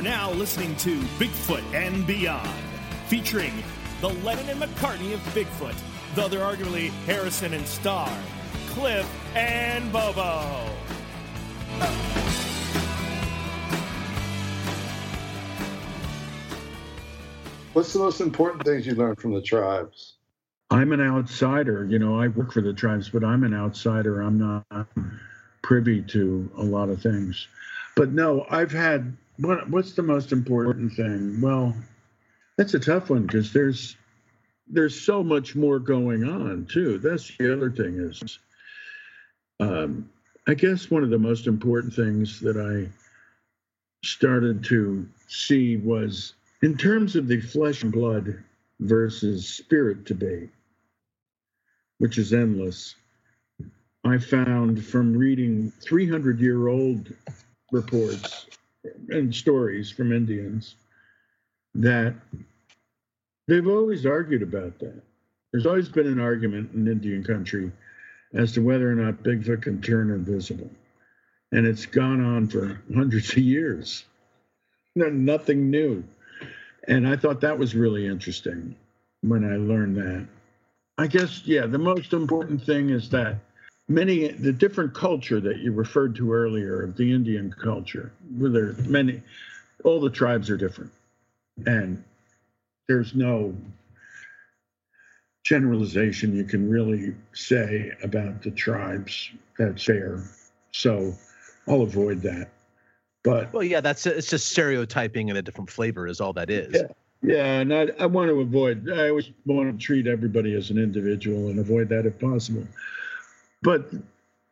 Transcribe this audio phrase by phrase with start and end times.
[0.00, 2.48] You are now listening to Bigfoot and Beyond,
[3.08, 3.52] featuring
[4.00, 5.74] the Lennon and McCartney of Bigfoot,
[6.14, 8.10] though they're arguably Harrison and Starr,
[8.68, 10.70] Cliff and Bobo.
[17.74, 20.14] What's the most important things you learned from the tribes?
[20.70, 21.84] I'm an outsider.
[21.84, 24.22] You know, I work for the tribes, but I'm an outsider.
[24.22, 24.86] I'm not
[25.60, 27.48] privy to a lot of things.
[27.96, 31.40] But no, I've had what, what's the most important thing?
[31.40, 31.74] Well,
[32.56, 33.96] that's a tough one because there's
[34.68, 36.98] there's so much more going on too.
[36.98, 38.38] That's the other thing is,
[39.58, 40.08] um,
[40.46, 42.88] I guess one of the most important things that I
[44.04, 48.42] started to see was in terms of the flesh and blood
[48.78, 50.50] versus spirit debate,
[51.98, 52.94] which is endless.
[54.04, 57.12] I found from reading 300 year old
[57.72, 58.46] reports
[59.08, 60.76] and stories from Indians
[61.74, 62.14] that
[63.46, 65.00] they've always argued about that.
[65.52, 67.72] There's always been an argument in Indian country
[68.32, 70.70] as to whether or not Bigfoot can turn invisible.
[71.52, 74.04] And it's gone on for hundreds of years.
[74.94, 76.04] Nothing new.
[76.86, 78.76] And I thought that was really interesting
[79.22, 80.26] when I learned that.
[80.96, 83.36] I guess, yeah, the most important thing is that
[83.90, 88.72] many the different culture that you referred to earlier of the Indian culture, where there
[88.86, 89.20] many,
[89.84, 90.92] all the tribes are different,
[91.66, 92.02] and
[92.88, 93.54] there's no
[95.42, 100.22] generalization you can really say about the tribes that's fair.
[100.70, 101.12] So
[101.66, 102.50] I'll avoid that.
[103.24, 106.74] But well, yeah, that's it's just stereotyping in a different flavor is all that is.
[106.74, 106.86] Yeah.
[107.22, 108.88] Yeah, and I, I want to avoid.
[108.90, 112.66] I always want to treat everybody as an individual and avoid that if possible.
[113.62, 113.90] But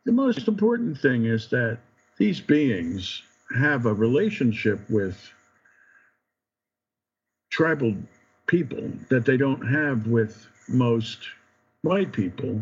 [0.05, 1.79] the most important thing is that
[2.17, 3.23] these beings
[3.55, 5.31] have a relationship with
[7.49, 7.95] tribal
[8.47, 11.19] people that they don't have with most
[11.81, 12.61] white people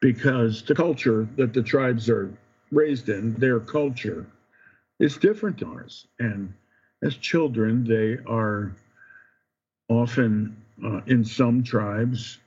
[0.00, 2.30] because the culture that the tribes are
[2.70, 4.26] raised in, their culture,
[5.00, 6.06] is different than ours.
[6.18, 6.52] And
[7.02, 8.74] as children, they are
[9.88, 12.38] often, uh, in some tribes,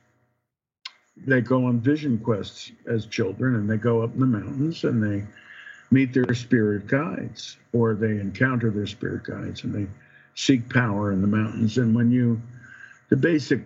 [1.26, 5.02] they go on vision quests as children and they go up in the mountains and
[5.02, 5.26] they
[5.90, 9.90] meet their spirit guides or they encounter their spirit guides and they
[10.34, 11.78] seek power in the mountains.
[11.78, 12.40] And when you,
[13.08, 13.62] the basic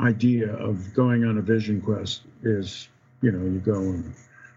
[0.00, 2.88] idea of going on a vision quest is,
[3.22, 4.14] you know, you go and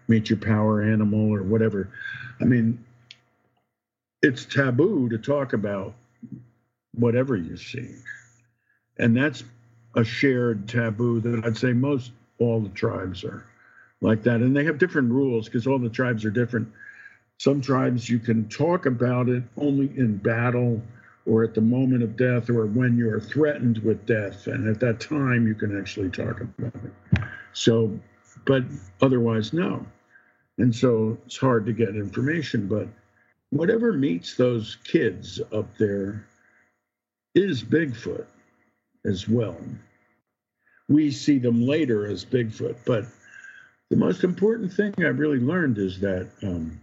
[0.08, 1.90] meet your power animal or whatever.
[2.40, 2.82] I mean,
[4.22, 5.94] it's taboo to talk about
[6.94, 7.96] whatever you see.
[8.98, 9.44] And that's
[9.94, 13.46] a shared taboo that I'd say most all the tribes are
[14.00, 14.40] like that.
[14.40, 16.68] And they have different rules because all the tribes are different.
[17.38, 20.80] Some tribes you can talk about it only in battle
[21.26, 24.46] or at the moment of death or when you're threatened with death.
[24.46, 27.22] And at that time, you can actually talk about it.
[27.52, 27.98] So,
[28.46, 28.64] but
[29.00, 29.86] otherwise, no.
[30.58, 32.68] And so it's hard to get information.
[32.68, 32.88] But
[33.50, 36.26] whatever meets those kids up there
[37.34, 38.26] is Bigfoot
[39.04, 39.56] as well.
[40.88, 43.06] We see them later as Bigfoot, but
[43.90, 46.80] the most important thing I really learned is that um,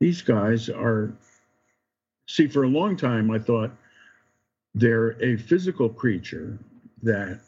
[0.00, 1.12] these guys are.
[2.28, 3.72] See, for a long time, I thought
[4.74, 6.58] they're a physical creature
[7.02, 7.40] that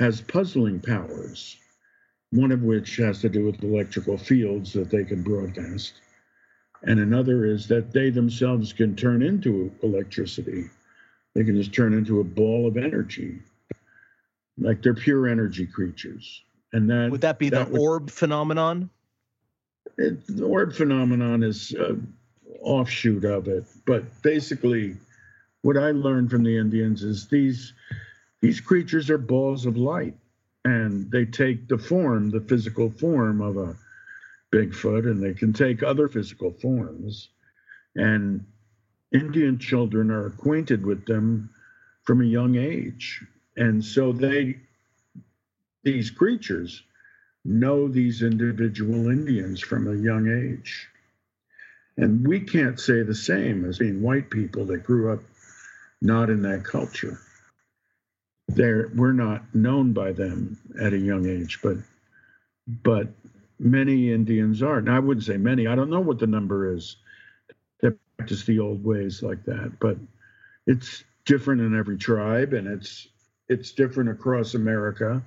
[0.00, 1.56] has puzzling powers,
[2.30, 5.94] one of which has to do with electrical fields that they can broadcast,
[6.82, 10.68] and another is that they themselves can turn into electricity
[11.34, 13.38] they can just turn into a ball of energy.
[14.58, 16.42] Like they're pure energy creatures.
[16.72, 18.90] And that would that be that the would, orb phenomenon?
[19.98, 22.12] It, the orb phenomenon is an
[22.60, 24.96] offshoot of it, but basically,
[25.62, 27.72] what I learned from the Indians is these
[28.40, 30.14] these creatures are balls of light,
[30.64, 33.76] and they take the form, the physical form of a
[34.50, 37.28] Bigfoot, and they can take other physical forms,
[37.96, 38.44] and
[39.12, 41.50] Indian children are acquainted with them
[42.04, 43.24] from a young age.
[43.56, 44.56] And so they,
[45.84, 46.82] these creatures,
[47.44, 50.88] know these individual Indians from a young age.
[51.96, 55.20] And we can't say the same as being white people that grew up
[56.00, 57.20] not in that culture.
[58.48, 61.76] They're, we're not known by them at a young age, but
[62.84, 63.08] but
[63.58, 64.78] many Indians are.
[64.78, 65.66] And I wouldn't say many.
[65.66, 66.96] I don't know what the number is
[68.22, 69.96] practice the old ways like that, but
[70.68, 73.08] it's different in every tribe, and it's
[73.48, 75.20] it's different across America.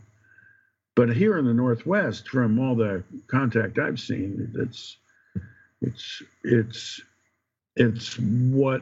[0.96, 4.96] But here in the Northwest, from all the contact I've seen, it's
[5.82, 7.02] it's it's
[7.76, 8.82] it's what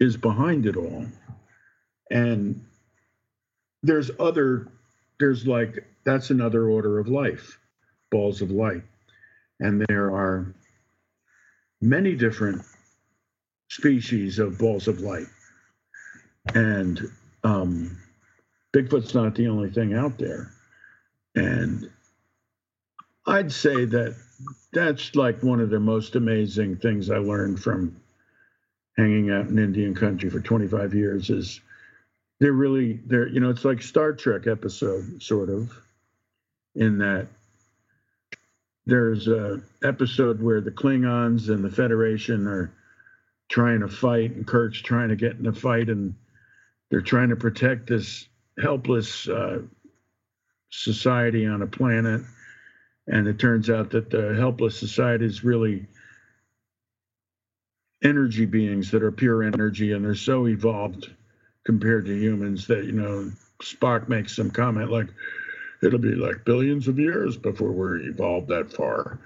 [0.00, 1.04] is behind it all.
[2.10, 2.64] And
[3.82, 4.68] there's other
[5.20, 7.58] there's like that's another order of life,
[8.10, 8.84] balls of light.
[9.60, 10.54] And there are
[11.82, 12.62] many different
[13.76, 15.26] species of balls of light.
[16.54, 17.00] And
[17.44, 17.98] um,
[18.74, 20.50] Bigfoot's not the only thing out there.
[21.34, 21.90] And
[23.26, 24.16] I'd say that
[24.72, 28.00] that's like one of the most amazing things I learned from
[28.96, 31.60] hanging out in Indian country for 25 years is
[32.40, 35.72] they're really they're you know it's like Star Trek episode sort of
[36.74, 37.28] in that
[38.86, 42.72] there's a episode where the Klingons and the Federation are
[43.48, 46.14] trying to fight and Kirk's trying to get in a fight and
[46.90, 48.28] they're trying to protect this
[48.60, 49.60] helpless uh,
[50.70, 52.22] society on a planet.
[53.08, 55.86] And it turns out that the helpless society is really
[58.02, 61.10] energy beings that are pure energy and they're so evolved
[61.64, 63.32] compared to humans that you know
[63.62, 65.08] spock makes some comment like
[65.82, 69.18] it'll be like billions of years before we're evolved that far.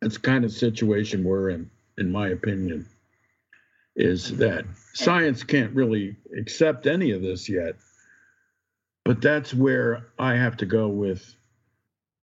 [0.00, 2.88] It's kind of situation we're in in my opinion
[3.96, 7.76] is that science can't really accept any of this yet
[9.04, 11.34] but that's where i have to go with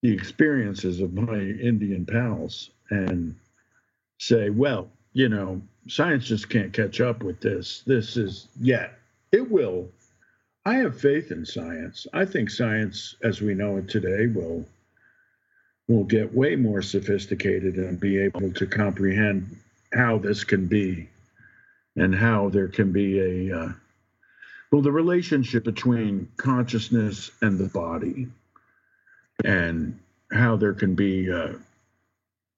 [0.02, 3.36] the experiences of my indian pals and
[4.20, 7.84] say well you know science just can't catch up with this.
[7.86, 8.98] This is yet.
[9.32, 9.90] It will.
[10.66, 12.06] I have faith in science.
[12.14, 14.66] I think science, as we know it today, will
[15.88, 19.58] will get way more sophisticated and be able to comprehend
[19.92, 21.10] how this can be
[21.96, 23.72] and how there can be a uh,
[24.72, 28.28] well the relationship between consciousness and the body
[29.44, 30.00] and
[30.32, 31.54] how there can be uh,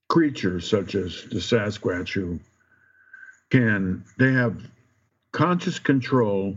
[0.10, 2.40] creatures such as the Sasquatch who
[3.50, 4.62] can they have
[5.32, 6.56] conscious control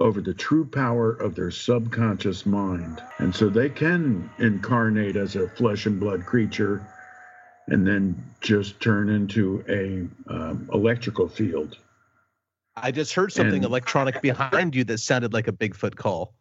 [0.00, 3.02] over the true power of their subconscious mind.
[3.18, 6.86] And so they can incarnate as a flesh and blood creature
[7.68, 11.76] and then just turn into a um, electrical field.
[12.82, 16.34] I just heard something And- electronic behind you that sounded like a Bigfoot call.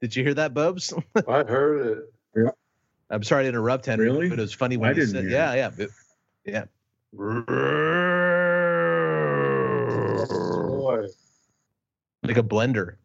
[0.00, 0.92] Did you hear that, Bubs?
[1.28, 1.98] I heard it.
[2.36, 2.50] Yeah.
[3.10, 4.28] I'm sorry to interrupt, Henry, Really?
[4.28, 5.90] but it was funny when I you didn't said, hear "Yeah, yeah, but-
[6.44, 6.64] yeah."
[10.68, 11.06] Boy,
[12.22, 12.96] like a blender.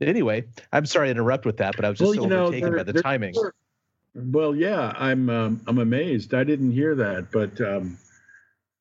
[0.00, 2.42] Anyway, I'm sorry to interrupt with that, but I was just Well, so you know,
[2.46, 3.34] overtaken there- by the there- timing.
[4.14, 6.34] Well, yeah, I'm um, I'm amazed.
[6.34, 7.96] I didn't hear that, but um,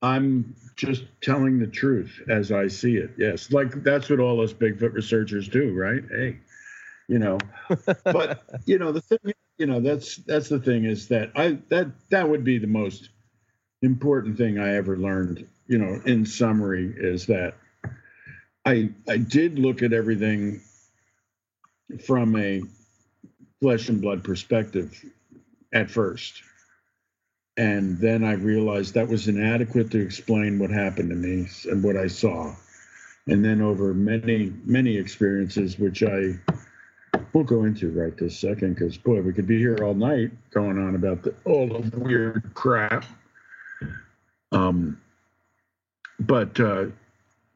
[0.02, 3.12] I'm just telling the truth as I see it.
[3.18, 6.04] Yes, like that's what all us Bigfoot researchers do, right?
[6.10, 6.38] Hey,
[7.08, 7.38] you know,
[8.04, 11.92] but you know the thing, you know, that's that's the thing is that I that
[12.10, 13.10] that would be the most
[13.82, 15.48] important thing I ever learned.
[15.68, 17.56] You know, in summary, is that
[18.66, 20.62] I I did look at everything
[22.06, 22.62] from a
[23.60, 25.06] flesh and blood perspective
[25.74, 26.42] at first.
[27.58, 31.98] And then I realized that was inadequate to explain what happened to me and what
[31.98, 32.56] I saw.
[33.28, 36.40] And then over many, many experiences, which I
[37.34, 40.78] won't go into right this second, because boy, we could be here all night going
[40.78, 43.06] on about the, all the weird crap.
[44.52, 45.00] Um,
[46.20, 46.86] but uh,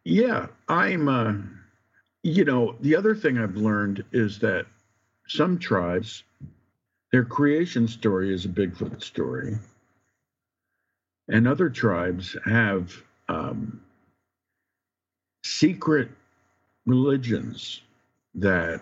[0.04, 1.34] yeah, I'm, uh,
[2.24, 4.66] you know, the other thing I've learned is that
[5.28, 6.24] some tribes,
[7.12, 9.58] their creation story is a Bigfoot story.
[11.27, 12.94] And other tribes have
[13.27, 13.82] um,
[15.44, 16.10] secret
[16.86, 17.82] religions
[18.36, 18.82] that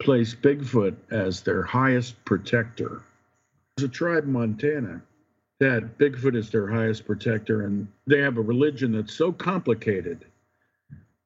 [0.00, 3.02] place Bigfoot as their highest protector.
[3.76, 5.02] There's a tribe in Montana
[5.60, 10.24] that Bigfoot is their highest protector, and they have a religion that's so complicated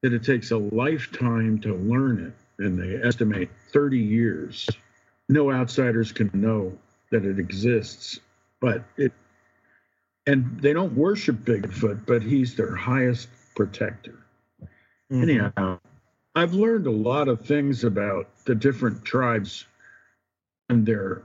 [0.01, 4.69] that it takes a lifetime to learn it, and they estimate 30 years.
[5.27, 6.77] No outsiders can know
[7.11, 8.19] that it exists,
[8.61, 9.11] but it,
[10.27, 14.19] and they don't worship Bigfoot, but he's their highest protector.
[15.11, 15.23] Mhm.
[15.23, 15.79] Anyhow,
[16.35, 19.65] I've learned a lot of things about the different tribes
[20.69, 21.23] and their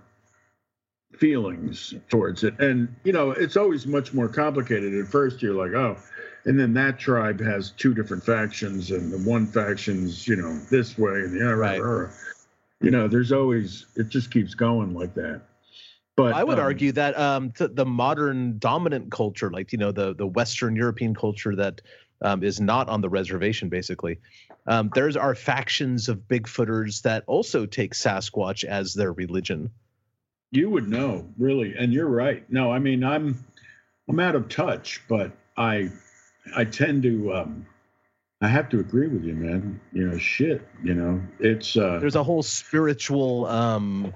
[1.12, 2.58] feelings towards it.
[2.58, 4.94] And, you know, it's always much more complicated.
[4.94, 5.96] At first, you're like, oh,
[6.44, 10.98] and then that tribe has two different factions, and the one faction's, you know, this
[10.98, 12.10] way, and the other, Right.
[12.80, 15.42] you know, there's always, it just keeps going like that.
[16.16, 19.90] But I would um, argue that um, th- the modern dominant culture, like you know
[19.92, 21.80] the the Western European culture that
[22.22, 24.20] um, is not on the reservation, basically,
[24.66, 29.70] um, there's are factions of Bigfooters that also take Sasquatch as their religion.
[30.52, 31.74] you would know, really.
[31.76, 32.48] And you're right.
[32.50, 33.44] No, I mean, I'm,
[34.08, 35.90] I'm out of touch, but I,
[36.56, 37.66] I tend to, um,
[38.40, 39.80] I have to agree with you, man.
[39.92, 40.66] You know, shit.
[40.82, 44.14] You know, it's uh, There's a whole spiritual, um,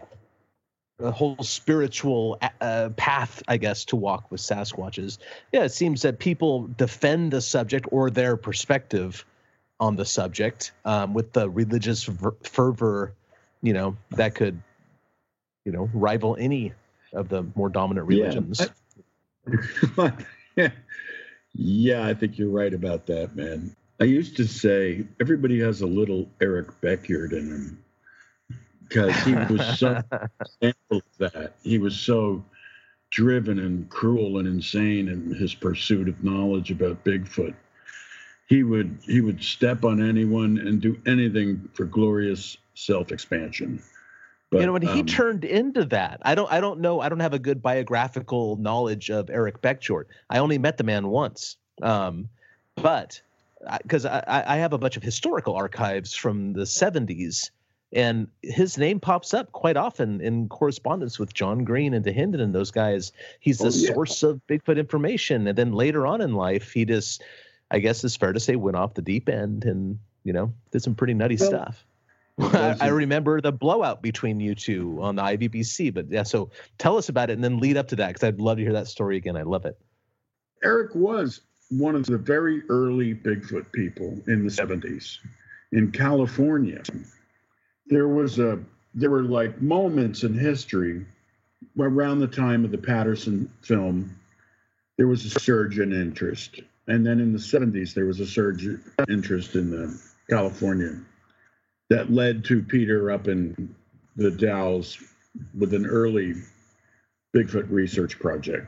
[1.00, 5.18] a whole spiritual uh, path, I guess, to walk with Sasquatches.
[5.52, 9.24] Yeah, it seems that people defend the subject or their perspective
[9.80, 13.14] on the subject um, with the religious ver- fervor,
[13.62, 14.60] you know, that could,
[15.64, 16.72] you know, rival any
[17.12, 18.60] of the more dominant religions.
[20.56, 20.70] yeah.
[21.54, 23.74] yeah, I think you're right about that, man.
[24.00, 27.84] I used to say everybody has a little Eric Beckjord in him
[28.88, 30.02] because he was so
[30.62, 31.54] example of that.
[31.62, 32.44] He was so
[33.10, 37.54] driven and cruel and insane in his pursuit of knowledge about Bigfoot.
[38.46, 43.82] He would he would step on anyone and do anything for glorious self-expansion.
[44.50, 47.20] But, you know, he um, turned into that, I don't, I don't know, I don't
[47.20, 50.06] have a good biographical knowledge of Eric Beckjord.
[50.30, 52.30] I only met the man once, um,
[52.74, 53.20] but
[53.82, 57.50] because I, I I have a bunch of historical archives from the '70s,
[57.92, 62.54] and his name pops up quite often in correspondence with John Green and Dahinden and
[62.54, 63.12] those guys.
[63.40, 63.92] He's the Oh, yeah.
[63.94, 67.22] source of Bigfoot information, and then later on in life, he just,
[67.70, 70.82] I guess it's fair to say, went off the deep end and you know did
[70.82, 71.84] some pretty nutty Well, stuff.
[72.40, 76.22] I, I remember the blowout between you two on the IBBC, but yeah.
[76.22, 78.62] So tell us about it, and then lead up to that because I'd love to
[78.62, 79.36] hear that story again.
[79.36, 79.76] I love it.
[80.62, 81.40] Eric was
[81.70, 85.18] one of the very early Bigfoot people in the 70s
[85.72, 86.82] in California.
[87.88, 88.58] There was a
[88.94, 91.06] there were like moments in history
[91.78, 94.14] around the time of the Patterson film.
[94.96, 98.66] There was a surge in interest, and then in the 70s there was a surge
[98.66, 100.98] in interest in the California
[101.90, 103.74] that led to Peter up in
[104.16, 105.02] the Dalles
[105.56, 106.34] with an early
[107.34, 108.66] Bigfoot research project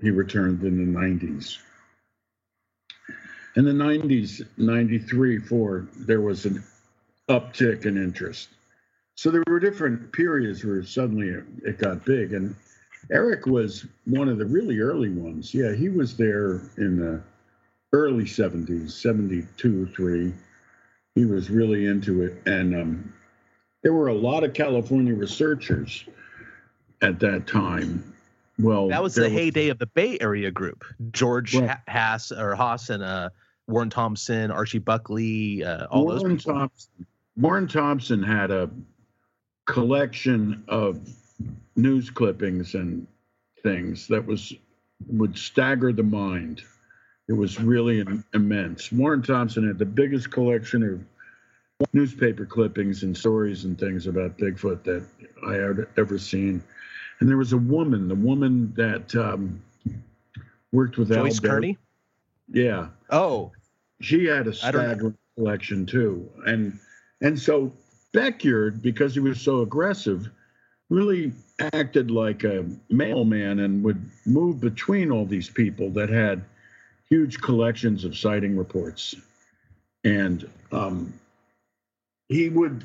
[0.00, 1.58] he returned in the 90s.
[3.54, 6.62] In the 90s, 93, 4, there was an
[7.28, 8.48] uptick in interest.
[9.14, 12.32] So there were different periods where suddenly it, it got big.
[12.32, 12.54] And
[13.10, 15.54] Eric was one of the really early ones.
[15.54, 17.22] Yeah, he was there in the
[17.92, 20.32] early 70s, 72, 3.
[21.14, 22.42] He was really into it.
[22.46, 23.12] And um,
[23.82, 26.04] there were a lot of California researchers
[27.02, 28.14] at that time.
[28.58, 31.54] Well, That was the heyday of the Bay Area group: George.
[31.54, 33.30] Ha- Haas or Haas and uh,
[33.66, 36.38] Warren Thompson, Archie Buckley, uh, all those Warren.
[36.38, 37.06] Thompson.
[37.36, 38.70] Warren Thompson had a
[39.66, 41.00] collection of
[41.76, 43.06] news clippings and
[43.62, 44.52] things that was
[45.08, 46.62] would stagger the mind.
[47.28, 48.92] It was really immense.
[48.92, 50.82] Warren Thompson had the biggest collection
[51.80, 55.04] of newspaper clippings and stories and things about Bigfoot that
[55.46, 56.62] I had ever seen.
[57.20, 59.62] And there was a woman, the woman that um,
[60.72, 61.78] worked with Joyce Al Kearney.
[62.52, 63.52] Yeah, Oh,
[64.00, 66.78] she had a staggering collection too, and
[67.22, 67.72] and so
[68.12, 70.28] Beckjord, because he was so aggressive,
[70.90, 71.32] really
[71.72, 76.44] acted like a mailman and would move between all these people that had
[77.08, 79.14] huge collections of sighting reports,
[80.04, 81.12] and um,
[82.28, 82.84] he would.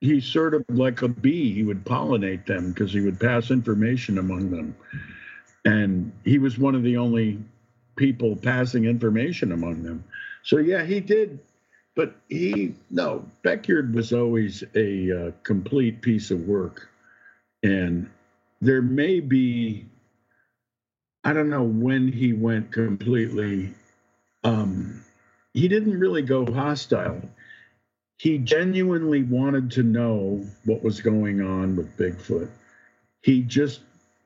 [0.00, 1.54] He's sort of like a bee.
[1.54, 4.76] He would pollinate them because he would pass information among them.
[5.64, 7.38] And he was one of the only
[7.96, 10.04] people passing information among them.
[10.42, 11.38] So yeah, he did,
[11.96, 16.88] but he no Beckjord was always a uh, complete piece of work,
[17.62, 18.10] and
[18.60, 19.86] there may be,
[21.22, 23.74] I don't know when he went completely.
[24.42, 25.04] Um,
[25.52, 27.22] he didn't really go hostile.
[28.16, 32.50] He genuinely wanted to know what was going on with Bigfoot.
[33.22, 33.80] He just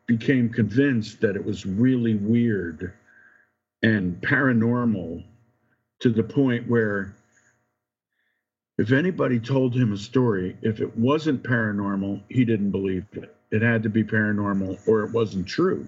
[0.06, 2.92] became convinced that it was really weird
[3.82, 5.25] and paranormal
[6.00, 7.14] to the point where
[8.78, 13.35] if anybody told him a story, if it wasn't paranormal, he didn't believe it.
[13.50, 15.85] It had to be paranormal or it wasn't true.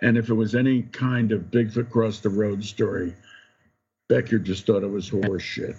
[0.00, 3.14] And if it was any kind of Bigfoot cross the road story,
[4.08, 5.76] Becker just thought it was horse shit.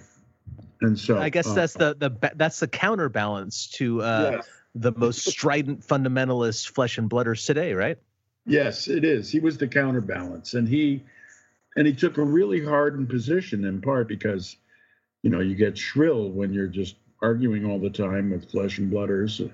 [0.80, 4.48] And so I guess uh, that's the the that's the counterbalance to uh, yes.
[4.74, 7.98] the most strident fundamentalist flesh and blooders today, right?
[8.46, 9.30] Yes, it is.
[9.30, 11.02] He was the counterbalance, and he
[11.76, 14.56] and he took a really hardened position in part because
[15.26, 18.92] you know you get shrill when you're just arguing all the time with flesh and
[18.92, 19.50] blooders.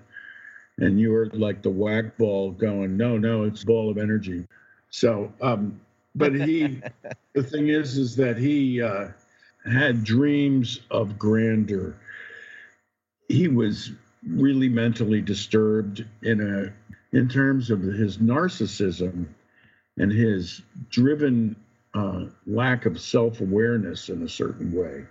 [0.76, 4.46] And you're like the whack ball going no no it's a ball of energy.
[4.90, 5.80] So um
[6.14, 6.82] but he
[7.32, 9.08] the thing is is that he uh
[9.64, 11.96] had dreams of grandeur.
[13.28, 13.92] He was
[14.28, 19.24] really mentally disturbed in a in terms of his narcissism
[19.96, 20.60] and his
[20.90, 21.56] driven
[21.94, 25.06] uh, lack of self-awareness in a certain way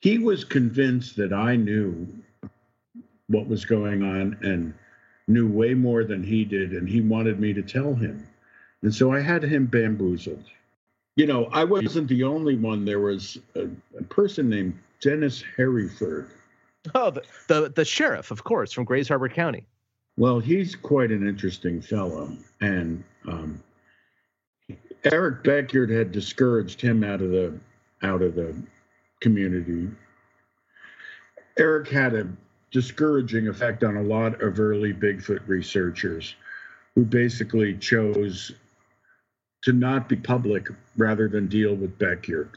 [0.00, 2.06] he was convinced that I knew
[3.28, 4.74] what was going on and
[5.28, 8.26] knew way more than he did, and he wanted me to tell him.
[8.82, 10.44] And so I had him bamboozled.
[11.16, 12.84] You know, I wasn't the only one.
[12.84, 16.30] There was a, a person named Dennis Harryford.
[16.94, 19.66] Oh, the, the, the sheriff, of course, from Grays Harbor County.
[20.16, 23.62] Well, he's quite an interesting fellow, and um,
[25.04, 27.58] Eric Beckjord had discouraged him out of the
[28.02, 28.54] out of the
[29.26, 29.88] community.
[31.58, 32.28] Eric had a
[32.70, 36.36] discouraging effect on a lot of early Bigfoot researchers
[36.94, 38.52] who basically chose
[39.62, 42.50] to not be public rather than deal with Beckjord.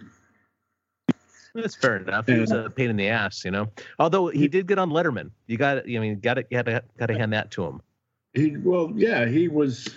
[1.55, 2.27] That's fair enough.
[2.27, 3.71] He was a pain in the ass, you know.
[3.97, 7.07] Although he did get on Letterman, you got, I mean, got to, got to, got
[7.07, 7.81] to hand that to him.
[8.35, 9.87] He, well, yeah, he was,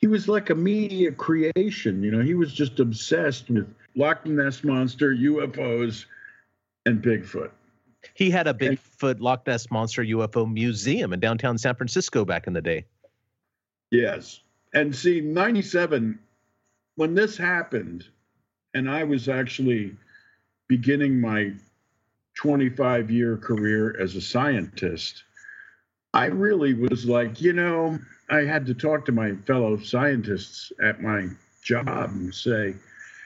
[0.00, 2.02] he was like a media creation.
[2.02, 6.06] You know, he was just obsessed with Loch Ness monster, UFOs,
[6.86, 7.50] and Bigfoot.
[8.14, 12.54] He had a Bigfoot Loch Ness monster UFO museum in downtown San Francisco back in
[12.54, 12.86] the day.
[13.90, 14.40] Yes,
[14.72, 16.18] and see, '97,
[16.94, 18.06] when this happened,
[18.72, 19.94] and I was actually
[20.68, 21.52] beginning my
[22.36, 25.24] 25 year career as a scientist,
[26.14, 27.98] I really was like, you know,
[28.30, 31.28] I had to talk to my fellow scientists at my
[31.62, 32.74] job and say,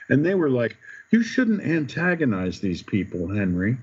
[0.09, 0.77] and they were like,
[1.11, 3.77] you shouldn't antagonize these people, Henry.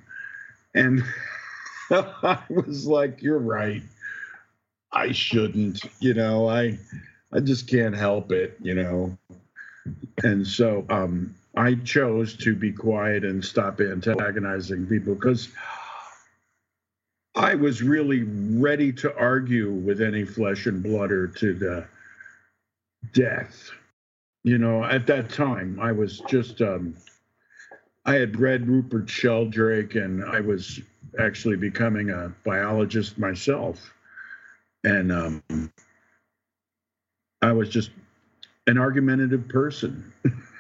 [0.75, 1.05] And
[1.91, 3.83] I was like, you're right.
[4.93, 6.79] I shouldn't, you know, I
[7.33, 9.17] I just can't help it, you know.
[10.23, 15.49] And so um I chose to be quiet and stop antagonizing people because
[17.35, 21.87] I was really ready to argue with any flesh and blooder to the
[23.13, 23.71] death.
[24.45, 26.95] You know, at that time, I was just, um,
[28.05, 30.81] I had read Rupert Sheldrake and I was
[31.19, 33.95] actually becoming a biologist myself.
[34.85, 35.73] And um,
[37.41, 37.91] I was just
[38.67, 40.13] an argumentative person.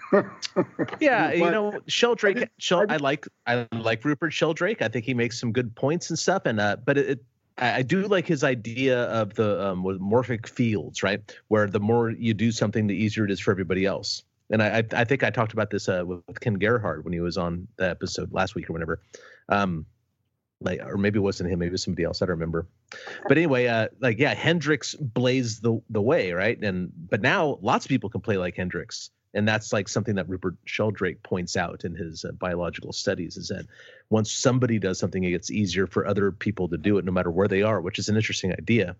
[1.01, 2.48] yeah, you know, Sheldrake.
[2.59, 4.83] Shel, I like I like Rupert Sheldrake.
[4.83, 6.42] I think he makes some good points and stuff.
[6.44, 7.25] And uh, but it,
[7.59, 11.20] I, I do like his idea of the um, morphic fields, right?
[11.48, 14.22] Where the more you do something, the easier it is for everybody else.
[14.51, 17.38] And I I think I talked about this uh, with Ken Gerhard when he was
[17.38, 19.01] on the episode last week or whatever.
[19.48, 19.87] Um,
[20.64, 22.68] like or maybe it wasn't him maybe it was somebody else i don't remember
[23.27, 27.85] but anyway uh like yeah hendrix blazed the the way right and but now lots
[27.85, 31.85] of people can play like hendrix and that's like something that Rupert Sheldrake points out
[31.85, 33.66] in his uh, biological studies is that
[34.11, 37.31] once somebody does something, it gets easier for other people to do it, no matter
[37.31, 38.97] where they are, which is an interesting idea.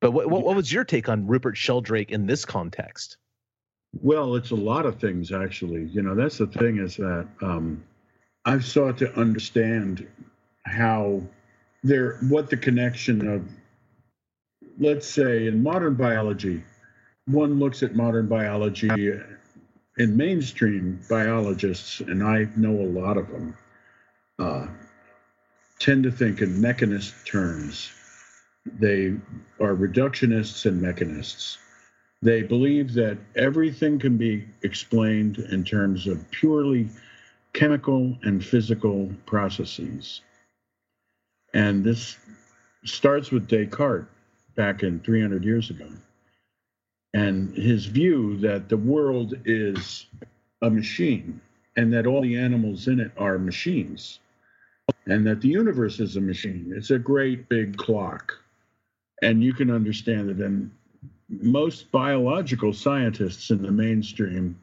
[0.00, 3.18] But what, what, what was your take on Rupert Sheldrake in this context?
[3.92, 5.84] Well, it's a lot of things actually.
[5.86, 7.84] You know, that's the thing is that um,
[8.44, 10.06] I've sought to understand
[10.64, 11.22] how
[11.82, 13.42] there, what the connection of,
[14.78, 16.62] let's say, in modern biology,
[17.32, 18.88] one looks at modern biology
[19.98, 23.56] and mainstream biologists, and I know a lot of them,
[24.38, 24.66] uh,
[25.78, 27.90] tend to think in mechanist terms.
[28.64, 29.16] They
[29.60, 31.58] are reductionists and mechanists.
[32.22, 36.88] They believe that everything can be explained in terms of purely
[37.52, 40.20] chemical and physical processes.
[41.54, 42.18] And this
[42.84, 44.06] starts with Descartes
[44.54, 45.88] back in 300 years ago
[47.14, 50.06] and his view that the world is
[50.62, 51.40] a machine
[51.76, 54.20] and that all the animals in it are machines
[55.06, 56.72] and that the universe is a machine.
[56.74, 58.32] It's a great big clock.
[59.22, 60.38] And you can understand it.
[60.38, 60.70] And
[61.28, 64.58] most biological scientists in the mainstream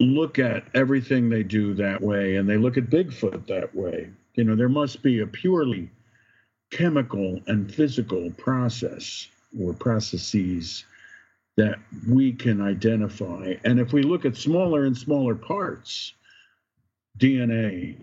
[0.00, 4.10] look at everything they do that way and they look at Bigfoot that way.
[4.34, 5.90] You know, there must be a purely
[6.70, 9.28] chemical and physical process
[9.60, 10.84] or processes
[11.60, 13.52] that we can identify.
[13.66, 16.14] And if we look at smaller and smaller parts,
[17.18, 17.98] DNA,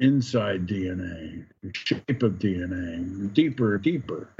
[0.00, 4.30] inside DNA, shape of DNA, deeper, deeper,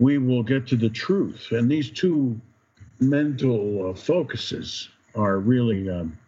[0.00, 1.52] we will get to the truth.
[1.52, 2.40] And these two
[2.98, 6.18] mental uh, focuses are really um,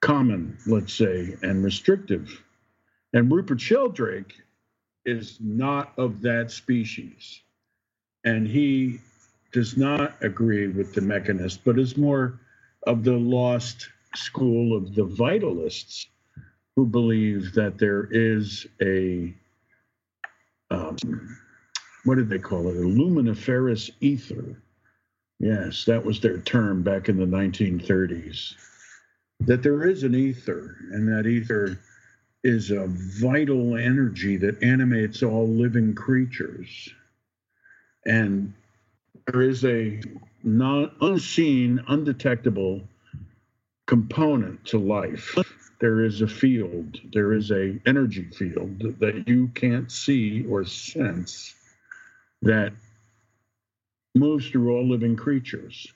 [0.00, 2.42] common, let's say, and restrictive.
[3.12, 4.34] And Rupert Sheldrake
[5.04, 7.42] is not of that species.
[8.24, 9.00] And he
[9.56, 12.38] does not agree with the mechanist, but is more
[12.86, 16.08] of the lost school of the vitalists
[16.76, 19.34] who believe that there is a
[20.70, 20.98] um,
[22.04, 22.76] what did they call it?
[22.76, 24.60] A luminiferous ether.
[25.40, 28.52] Yes, that was their term back in the 1930s.
[29.40, 31.80] That there is an ether, and that ether
[32.44, 36.90] is a vital energy that animates all living creatures.
[38.04, 38.52] And
[39.26, 40.00] there is a
[40.42, 42.82] non unseen, undetectable
[43.86, 45.36] component to life.
[45.80, 51.54] There is a field, there is a energy field that you can't see or sense
[52.42, 52.72] that
[54.14, 55.86] moves through all living creatures.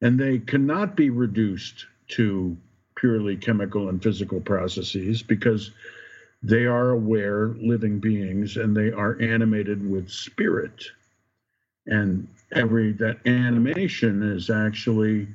[0.00, 2.56] And they cannot be reduced to
[2.96, 5.72] purely chemical and physical processes because
[6.42, 10.84] they are aware living beings and they are animated with spirit.
[11.86, 15.28] And every that animation is actually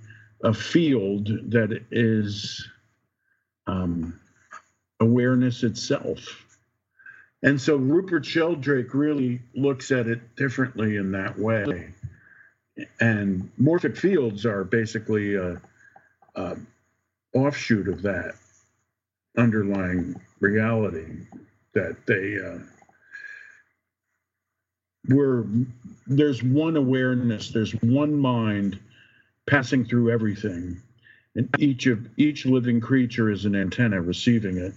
[0.44, 2.68] a field that is
[3.68, 4.20] um,
[5.00, 6.46] awareness itself.
[7.44, 11.90] And so Rupert Sheldrake really looks at it differently in that way.
[13.00, 15.62] And morphic fields are basically a,
[16.36, 16.58] a
[17.34, 18.36] offshoot of that
[19.38, 21.28] underlying reality
[21.74, 22.60] that they uh,
[25.12, 25.46] were.
[26.08, 27.50] There's one awareness.
[27.50, 28.80] There's one mind
[29.48, 30.82] passing through everything,
[31.36, 34.74] and each of each living creature is an antenna receiving it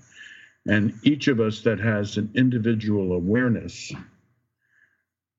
[0.67, 3.93] and each of us that has an individual awareness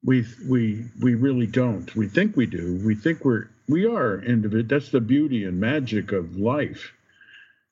[0.03, 4.67] we we we really don't we think we do we think we're we are individual
[4.67, 6.93] that's the beauty and magic of life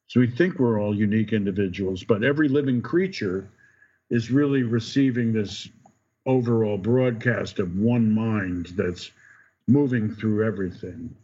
[0.07, 3.47] so we think we're all unique individuals but every living creature
[4.09, 5.69] is really receiving this
[6.25, 9.11] overall broadcast of one mind that's
[9.67, 11.15] moving through everything.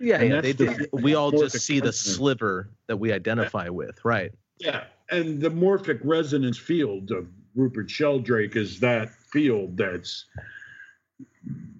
[0.00, 4.32] Yeah, yeah they, the, we all just see the sliver that we identify with right.
[4.58, 10.24] Yeah and the morphic resonance field of Rupert Sheldrake is that field that's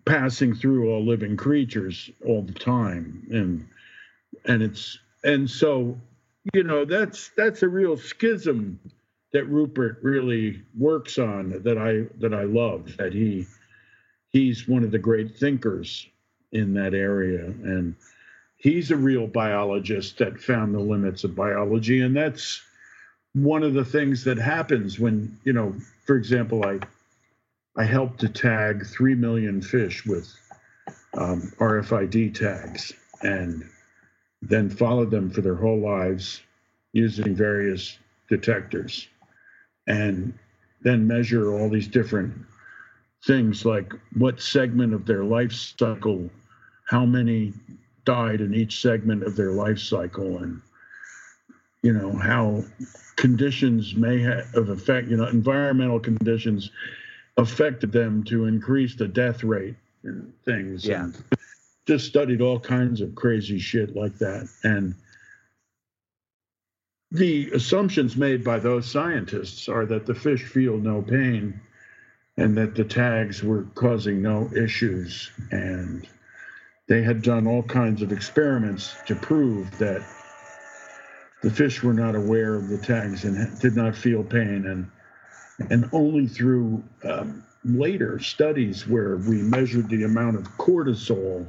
[0.05, 3.66] passing through all living creatures all the time and
[4.44, 5.98] and it's and so
[6.53, 8.79] you know that's that's a real schism
[9.35, 13.47] that Rupert really works on that I that I love that he
[14.31, 16.09] he's one of the great thinkers
[16.53, 17.44] in that area.
[17.44, 17.97] And
[18.57, 22.01] he's a real biologist that found the limits of biology.
[22.01, 22.62] And that's
[23.35, 25.75] one of the things that happens when you know
[26.07, 26.79] for example i
[27.77, 30.33] i helped to tag 3 million fish with
[31.18, 32.92] um, rfid tags
[33.23, 33.68] and
[34.40, 36.42] then followed them for their whole lives
[36.92, 39.09] using various detectors
[39.87, 40.37] and
[40.83, 42.35] then measure all these different
[43.27, 46.29] things like what segment of their life cycle
[46.88, 47.53] how many
[48.05, 50.61] died in each segment of their life cycle and
[51.83, 52.62] you know how
[53.16, 56.70] conditions may have affect you know, environmental conditions
[57.37, 60.85] affected them to increase the death rate and things.
[60.85, 61.05] Yeah.
[61.05, 61.25] And
[61.87, 64.49] just studied all kinds of crazy shit like that.
[64.62, 64.94] And
[67.14, 71.61] the assumptions made by those scientists are that the fish feel no pain
[72.37, 75.31] and that the tags were causing no issues.
[75.53, 76.09] And
[76.88, 80.05] they had done all kinds of experiments to prove that
[81.42, 84.90] the fish were not aware of the tags and did not feel pain and
[85.70, 91.46] and only through um, later studies where we measured the amount of cortisol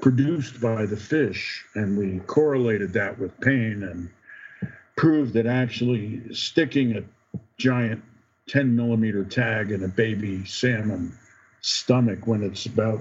[0.00, 4.10] produced by the fish and we correlated that with pain and
[4.96, 7.02] proved that actually sticking a
[7.58, 8.02] giant
[8.48, 11.12] 10 millimeter tag in a baby salmon
[11.60, 13.00] stomach when it's about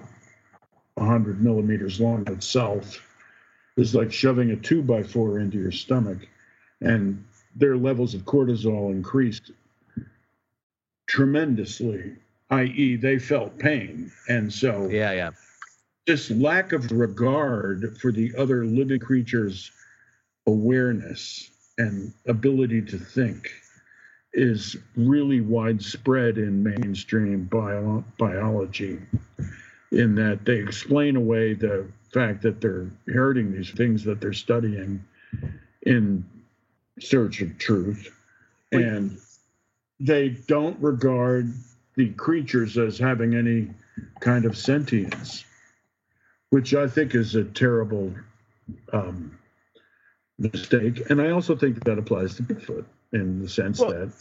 [0.95, 3.01] 100 millimeters long itself
[3.77, 6.27] is like shoving a two by four into your stomach,
[6.81, 7.23] and
[7.55, 9.51] their levels of cortisol increased
[11.07, 12.15] tremendously,
[12.51, 14.11] i.e., they felt pain.
[14.29, 15.31] And so, yeah, yeah.
[16.07, 19.71] This lack of regard for the other living creatures'
[20.45, 23.51] awareness and ability to think
[24.33, 28.99] is really widespread in mainstream bio- biology
[29.91, 35.03] in that they explain away the fact that they're inheriting these things that they're studying
[35.83, 36.25] in
[36.99, 38.11] search of truth.
[38.71, 39.17] And
[39.99, 41.53] they don't regard
[41.95, 43.69] the creatures as having any
[44.19, 45.45] kind of sentience,
[46.49, 48.13] which I think is a terrible
[48.91, 49.37] um,
[50.37, 51.09] mistake.
[51.09, 54.11] And I also think that applies to Bigfoot in the sense Well, that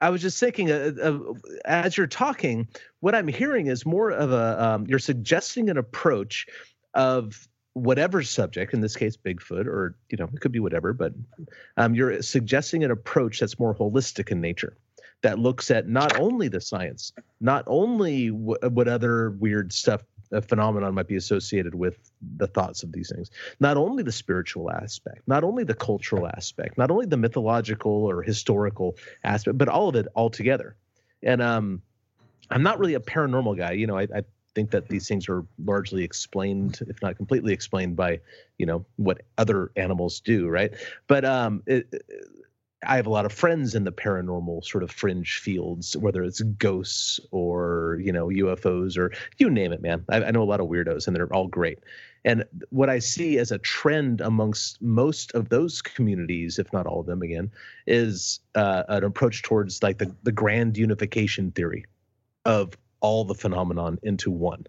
[0.00, 1.18] I was just thinking, uh, uh,
[1.64, 2.68] as you're talking,
[3.00, 6.46] what I'm hearing is more of a um, you're suggesting an approach
[6.94, 11.12] of whatever subject, in this case, Bigfoot, or you know, it could be whatever, but
[11.76, 14.76] um, you're suggesting an approach that's more holistic in nature,
[15.22, 20.42] that looks at not only the science, not only wh- what other weird stuff, a
[20.42, 21.98] phenomenon might be associated with
[22.36, 26.78] the thoughts of these things, not only the spiritual aspect, not only the cultural aspect,
[26.78, 30.76] not only the mythological or historical aspect, but all of it all together.
[31.22, 31.82] And um,
[32.50, 33.72] I'm not really a paranormal guy.
[33.72, 34.22] You know, I, I
[34.54, 38.20] think that these things are largely explained, if not completely explained, by
[38.58, 40.72] you know what other animals do, right?
[41.06, 41.92] But um, it,
[42.86, 46.40] I have a lot of friends in the paranormal sort of fringe fields, whether it's
[46.40, 50.04] ghosts or you know UFOs or you name it, man.
[50.08, 51.80] I, I know a lot of weirdos, and they're all great.
[52.24, 57.00] And what I see as a trend amongst most of those communities, if not all
[57.00, 57.50] of them, again,
[57.86, 61.84] is uh, an approach towards like the the grand unification theory
[62.44, 64.64] of all the phenomenon into one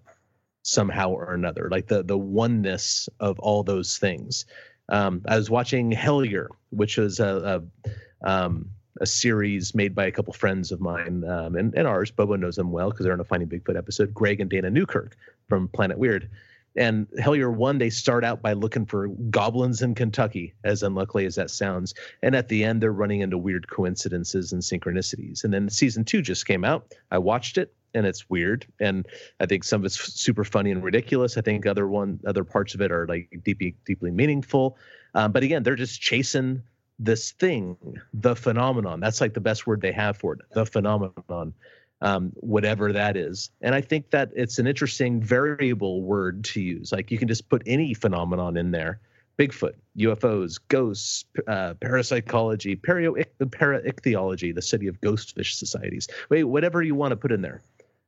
[0.63, 4.45] somehow or another, like the the oneness of all those things.
[4.89, 7.89] Um, I was watching Hellier, which was a, a
[8.25, 8.69] um,
[9.01, 12.11] a series made by a couple friends of mine um, and, and ours.
[12.11, 14.13] Bobo knows them well because they're in a Finding Bigfoot episode.
[14.13, 15.15] Greg and Dana Newkirk
[15.47, 16.29] from Planet Weird.
[16.77, 21.35] And Hellier one, they start out by looking for goblins in Kentucky, as unluckily as
[21.35, 21.93] that sounds.
[22.21, 25.45] And at the end, they're running into weird coincidences and synchronicities.
[25.45, 26.93] And then season two just came out.
[27.11, 28.67] I watched it, and it's weird.
[28.81, 29.07] And
[29.39, 31.37] I think some of it's super funny and ridiculous.
[31.37, 34.77] I think other one, other parts of it are like deeply, deeply meaningful.
[35.13, 36.61] Um, but again, they're just chasing
[36.99, 37.77] this thing,
[38.13, 38.99] the phenomenon.
[38.99, 41.53] That's like the best word they have for it, the phenomenon,
[42.01, 43.51] um, whatever that is.
[43.61, 46.91] And I think that it's an interesting variable word to use.
[46.91, 48.99] Like you can just put any phenomenon in there.
[49.37, 56.07] Bigfoot, UFOs, ghosts, uh, parapsychology, paraichthyology, the study of ghost fish societies.
[56.29, 57.61] Wait, whatever you want to put in there.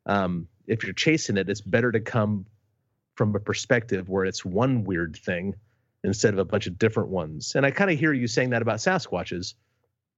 [0.06, 2.46] Um, if you're chasing it, it's better to come
[3.16, 5.56] from a perspective where it's one weird thing
[6.08, 7.54] instead of a bunch of different ones.
[7.56, 9.54] And I kind of hear you saying that about Sasquatches.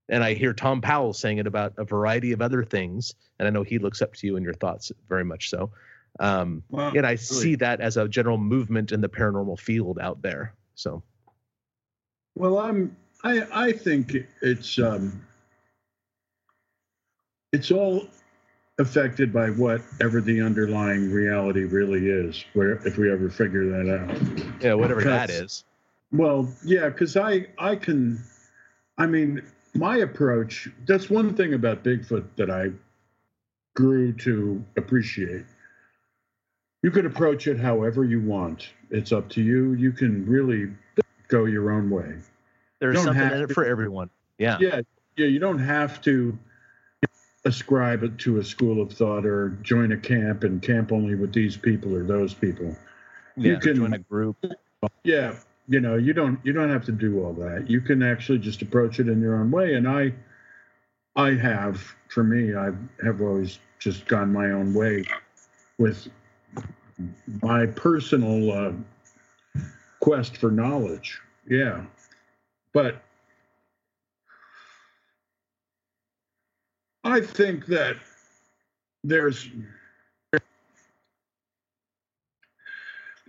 [0.08, 3.13] And I hear Tom Powell saying it about a variety of other things.
[3.38, 5.71] And I know he looks up to you and your thoughts very much so.
[6.19, 7.17] Um, and I really.
[7.17, 10.54] see that as a general movement in the paranormal field out there.
[10.75, 11.04] So,
[12.36, 12.95] Well, I'm.
[13.23, 15.21] I I think it's um.
[17.52, 18.08] It's all
[18.80, 22.43] affected by whatever the underlying reality really is.
[22.54, 24.62] Where if we ever figure that out.
[24.63, 25.63] yeah, whatever that Because- is.
[26.12, 28.24] Well, yeah, because I I can.
[28.98, 29.43] I mean,
[29.74, 30.69] my approach.
[30.88, 32.72] That's one thing about Bigfoot that I
[33.76, 35.45] grew to appreciate.
[36.82, 38.69] You could approach it however you want.
[38.89, 39.74] It's up to you.
[39.74, 40.72] You can really
[41.28, 42.15] go your own way.
[42.80, 44.10] There's something in it for everyone.
[44.38, 44.58] Yeah.
[44.62, 44.82] yeah
[45.19, 46.38] yeah you don't have to
[47.45, 51.34] ascribe it to a school of thought or join a camp and camp only with
[51.34, 52.76] these people or those people
[53.36, 54.38] you can- join a group.
[55.04, 55.36] yeah
[55.70, 57.70] you know you don't you don't have to do all that.
[57.70, 59.76] You can actually just approach it in your own way.
[59.76, 60.12] And i
[61.16, 62.72] i have for me i
[63.04, 65.04] have always just gone my own way
[65.78, 66.08] with
[67.42, 68.74] my personal uh,
[70.02, 71.22] quest for knowledge.
[71.48, 71.86] Yeah.
[72.74, 73.02] But
[77.04, 77.96] i think that
[79.04, 79.48] there's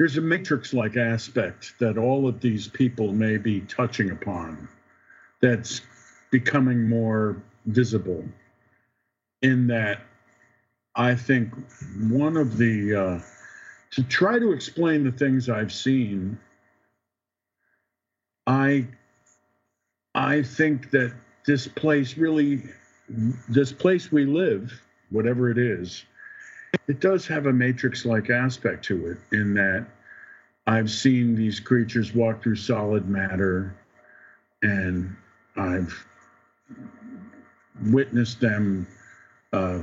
[0.00, 4.66] there's a matrix like aspect that all of these people may be touching upon
[5.42, 5.82] that's
[6.30, 8.24] becoming more visible
[9.42, 10.00] in that
[10.96, 11.52] i think
[12.08, 13.20] one of the uh,
[13.90, 16.38] to try to explain the things i've seen
[18.46, 18.86] i
[20.14, 21.12] i think that
[21.46, 22.62] this place really
[23.50, 24.72] this place we live
[25.10, 26.06] whatever it is
[26.90, 29.87] it does have a matrix like aspect to it in that
[30.66, 33.76] I've seen these creatures walk through solid matter
[34.62, 35.16] and
[35.57, 35.94] I've
[37.87, 38.88] witnessed them
[39.53, 39.83] uh,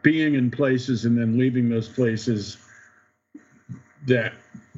[0.00, 2.56] being in places and then leaving those places
[4.06, 4.32] that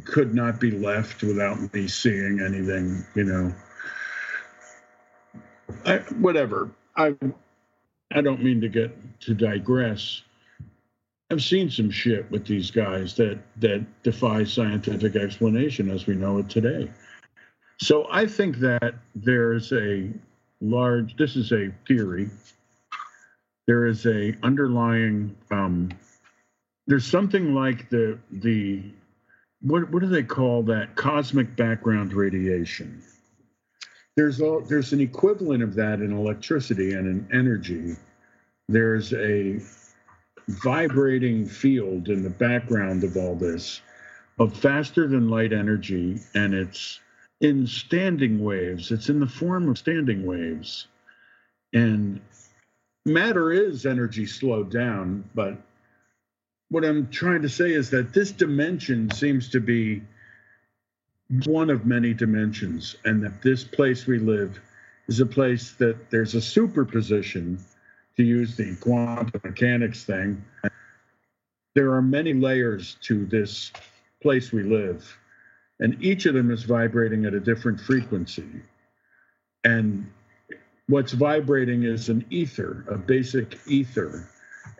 [0.04, 3.54] could not be left without me seeing anything, you know.
[5.86, 6.70] I, whatever.
[6.96, 7.14] I
[8.12, 10.22] I don't mean to get to digress.
[11.30, 16.38] I've seen some shit with these guys that that defies scientific explanation as we know
[16.38, 16.90] it today.
[17.80, 20.10] So I think that there's a
[20.60, 21.16] large.
[21.16, 22.30] This is a theory.
[23.66, 25.36] There is a underlying.
[25.50, 25.90] Um,
[26.86, 28.82] there's something like the the
[29.60, 33.02] what what do they call that cosmic background radiation?
[34.18, 37.94] There's all there's an equivalent of that in electricity and in energy.
[38.68, 39.60] There's a
[40.48, 43.80] vibrating field in the background of all this
[44.40, 46.98] of faster than light energy and it's
[47.40, 50.88] in standing waves it's in the form of standing waves
[51.74, 52.20] and
[53.04, 55.56] matter is energy slowed down but
[56.70, 60.02] what i'm trying to say is that this dimension seems to be
[61.44, 64.60] one of many dimensions and that this place we live
[65.08, 67.58] is a place that there's a superposition
[68.16, 70.44] to use the quantum mechanics thing,
[71.74, 73.72] there are many layers to this
[74.20, 75.16] place we live,
[75.78, 78.62] and each of them is vibrating at a different frequency.
[79.64, 80.10] And
[80.88, 84.28] what's vibrating is an ether, a basic ether.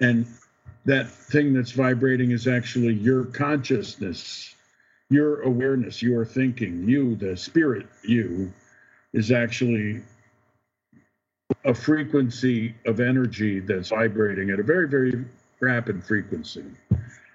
[0.00, 0.26] And
[0.86, 4.54] that thing that's vibrating is actually your consciousness,
[5.10, 6.88] your awareness, your thinking.
[6.88, 8.52] You, the spirit, you,
[9.12, 10.02] is actually
[11.64, 15.24] a frequency of energy that's vibrating at a very, very
[15.60, 16.64] rapid frequency.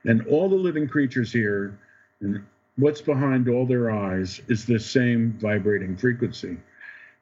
[0.05, 1.79] And all the living creatures here,
[2.21, 2.43] and
[2.77, 6.57] what's behind all their eyes, is this same vibrating frequency.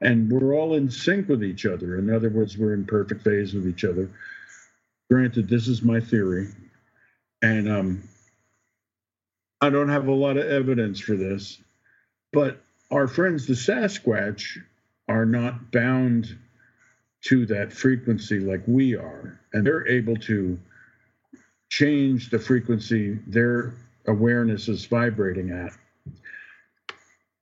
[0.02, 1.98] And we're all in sync with each other.
[1.98, 4.10] In other words, we're in perfect phase with each other.
[5.10, 6.50] Granted, this is my theory.
[7.42, 8.04] And um,
[9.62, 11.62] I don't have a lot of evidence for this,
[12.34, 14.58] but our friends, the Sasquatch,
[15.08, 16.36] are not bound
[17.26, 20.58] to that frequency like we are, and they're able to
[21.70, 23.74] change the frequency their
[24.08, 25.74] awareness is vibrating at.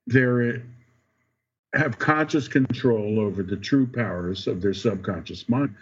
[0.06, 0.60] They
[1.72, 5.74] have conscious control over the true powers of their subconscious mind,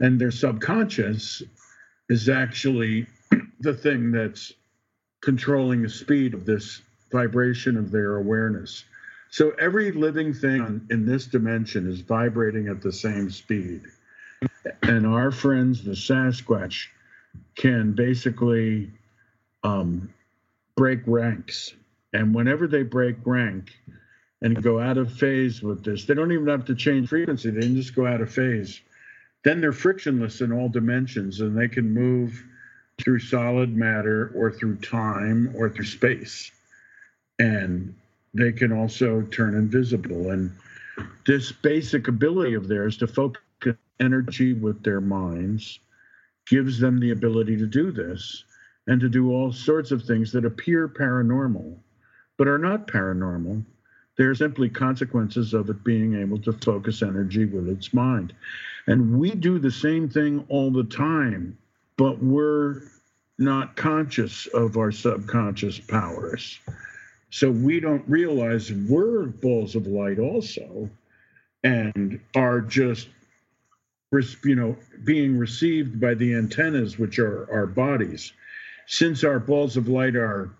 [0.00, 1.42] and their subconscious
[2.10, 3.06] is actually
[3.60, 4.52] the thing that's
[5.26, 8.84] controlling the speed of this vibration of their awareness.
[9.28, 13.82] So every living thing in this dimension is vibrating at the same speed.
[14.84, 16.86] And our friends, the Sasquatch,
[17.56, 18.92] can basically
[19.64, 20.14] um,
[20.76, 21.74] break ranks.
[22.12, 23.72] And whenever they break rank
[24.42, 27.62] and go out of phase with this, they don't even have to change frequency, they
[27.62, 28.80] can just go out of phase.
[29.42, 32.44] Then they're frictionless in all dimensions and they can move
[33.02, 36.50] through solid matter or through time or through space.
[37.38, 37.94] And
[38.34, 40.30] they can also turn invisible.
[40.30, 40.50] And
[41.26, 43.42] this basic ability of theirs to focus
[44.00, 45.78] energy with their minds
[46.46, 48.44] gives them the ability to do this
[48.86, 51.76] and to do all sorts of things that appear paranormal,
[52.36, 53.64] but are not paranormal.
[54.16, 58.32] They're simply consequences of it being able to focus energy with its mind.
[58.86, 61.58] And we do the same thing all the time,
[61.96, 62.82] but we're
[63.38, 66.58] not conscious of our subconscious powers.
[67.30, 70.88] So we don't realize we're balls of light also
[71.64, 73.08] and are just
[74.44, 78.32] you know being received by the antennas which are our bodies.
[78.86, 80.50] Since our balls of light are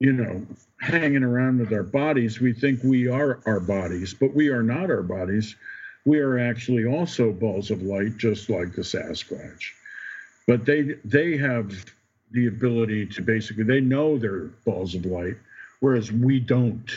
[0.00, 0.46] you know
[0.80, 4.90] hanging around with our bodies we think we are our bodies but we are not
[4.90, 5.54] our bodies.
[6.06, 9.70] We are actually also balls of light just like the sasquatch
[10.46, 11.72] but they they have
[12.30, 15.36] the ability to basically they know they're balls of light
[15.84, 16.90] whereas we don't.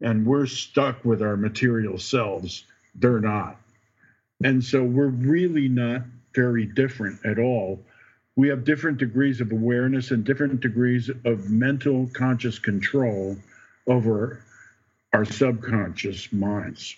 [0.00, 2.64] And we're stuck with our material selves.
[2.96, 3.58] They're not.
[4.42, 6.02] And so we're really not
[6.34, 7.80] very different at all.
[8.34, 13.36] We have different degrees of awareness and different degrees of mental conscious control
[13.86, 14.42] over
[15.12, 16.96] our subconscious minds.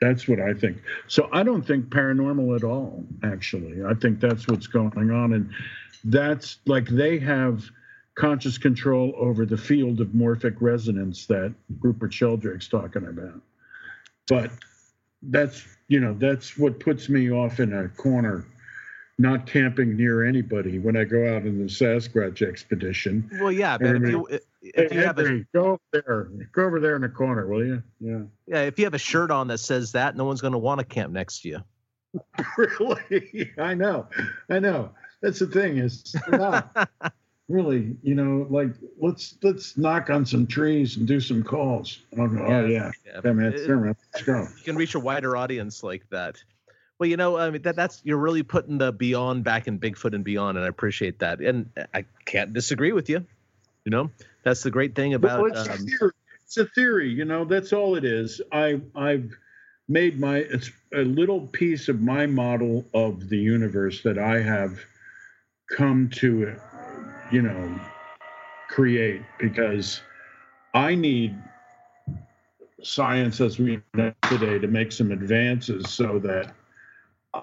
[0.00, 0.78] That's what I think.
[1.08, 3.84] So I don't think paranormal at all, actually.
[3.84, 5.32] I think that's what's going on.
[5.32, 5.50] And
[6.04, 7.64] that's like they have
[8.14, 13.40] conscious control over the field of morphic resonance that Rupert Sheldrake's talking about.
[14.28, 14.50] But
[15.22, 18.46] that's you know that's what puts me off in a corner,
[19.18, 23.28] not camping near anybody when I go out in the Sasquatch expedition.
[23.40, 24.28] Well, yeah, but if you,
[24.64, 27.82] if you have a, go over there, go over there in the corner, will you?
[28.00, 28.22] Yeah.
[28.46, 30.78] Yeah, if you have a shirt on that says that, no one's going to want
[30.78, 31.58] to camp next to you.
[32.56, 34.06] really, I know,
[34.48, 34.90] I know.
[35.20, 36.90] That's the thing is, not.
[37.48, 42.00] really, you know, like let's let's knock on some trees and do some calls.
[42.16, 43.20] Oh, yeah, oh yeah, yeah.
[43.24, 44.40] yeah man, it, let's go.
[44.40, 46.42] You can reach a wider audience like that.
[46.98, 50.14] Well, you know, I mean that that's you're really putting the beyond back in Bigfoot
[50.14, 51.40] and beyond, and I appreciate that.
[51.40, 53.26] And I can't disagree with you.
[53.84, 54.10] You know,
[54.44, 55.42] that's the great thing about.
[55.42, 56.10] Well, it's, um, a
[56.44, 57.44] it's, a theory, you know.
[57.44, 58.40] That's all it is.
[58.52, 59.30] I I've
[59.88, 64.78] made my it's a little piece of my model of the universe that I have
[65.70, 66.56] come to,
[67.30, 67.80] you know,
[68.68, 70.00] create because
[70.72, 71.36] I need
[72.82, 76.54] science as we know today to make some advances so that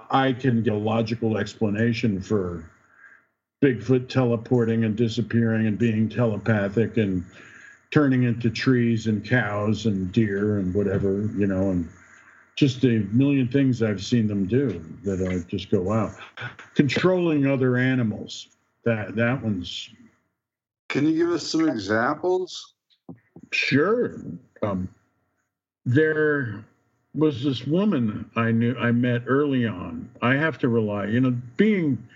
[0.09, 2.69] I can get a logical explanation for
[3.61, 7.23] Bigfoot teleporting and disappearing and being telepathic and
[7.91, 11.87] turning into trees and cows and deer and whatever, you know, and
[12.55, 16.11] just a million things I've seen them do that I just go, wow.
[16.75, 18.47] Controlling other animals.
[18.83, 19.89] That that one's
[20.89, 22.73] Can you give us some examples?
[23.51, 24.15] Sure.
[24.63, 24.89] Um,
[25.85, 26.65] there
[27.13, 30.09] was this woman I knew I met early on.
[30.21, 32.07] I have to rely, you know, being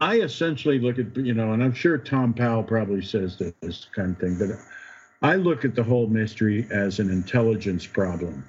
[0.00, 4.12] I essentially look at, you know, and I'm sure Tom Powell probably says this kind
[4.12, 4.58] of thing, but
[5.22, 8.44] I look at the whole mystery as an intelligence problem.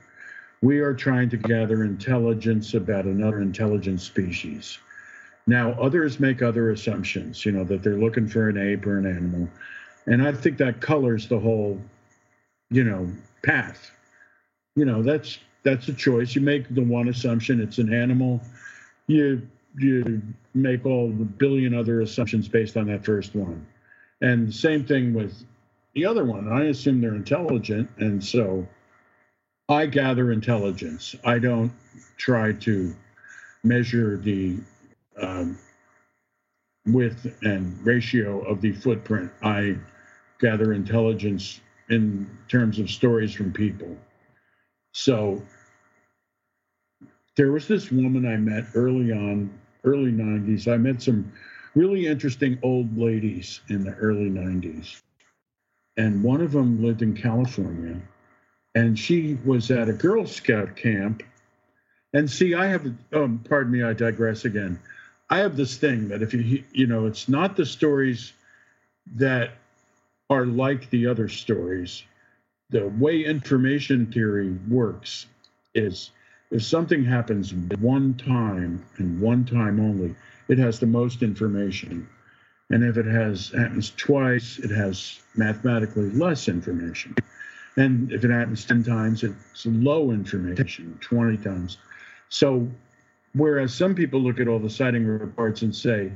[0.62, 4.78] We are trying to gather intelligence about another intelligent species.
[5.48, 9.08] Now, others make other assumptions, you know, that they're looking for an ape or an
[9.08, 9.50] animal.
[10.06, 11.82] And I think that colors the whole,
[12.70, 13.12] you know,
[13.42, 13.92] path.
[14.76, 16.36] You know, that's that's a choice.
[16.36, 18.42] You make the one assumption it's an animal.
[19.08, 19.48] You
[19.78, 20.22] you
[20.54, 23.66] make all the billion other assumptions based on that first one.
[24.22, 25.46] And same thing with
[25.94, 26.52] the other one.
[26.52, 28.68] I assume they're intelligent, and so
[29.68, 31.16] I gather intelligence.
[31.24, 31.72] I don't
[32.18, 32.96] try to
[33.64, 34.58] measure the
[35.22, 35.58] um,
[36.86, 39.32] width and ratio of the footprint.
[39.42, 39.78] I
[40.40, 43.96] gather intelligence in terms of stories from people.
[44.92, 45.42] So
[47.40, 49.50] there was this woman I met early on,
[49.86, 50.70] early 90s.
[50.70, 51.32] I met some
[51.74, 55.02] really interesting old ladies in the early 90s.
[55.96, 57.96] And one of them lived in California.
[58.76, 61.24] And she was at a Girl Scout camp.
[62.14, 64.78] And see, I have, um, pardon me, I digress again.
[65.30, 68.34] I have this thing that if you, you know, it's not the stories
[69.16, 69.52] that
[70.30, 72.04] are like the other stories.
[72.70, 75.26] The way information theory works
[75.74, 76.12] is
[76.52, 80.16] if something happens one time and one time only,
[80.48, 82.08] it has the most information.
[82.72, 87.16] And if it has happens twice, it has mathematically less information.
[87.78, 91.78] And if it happens 10 times, it's low information, 20 times.
[92.30, 92.68] So
[93.34, 96.12] whereas some people look at all the sighting reports and say,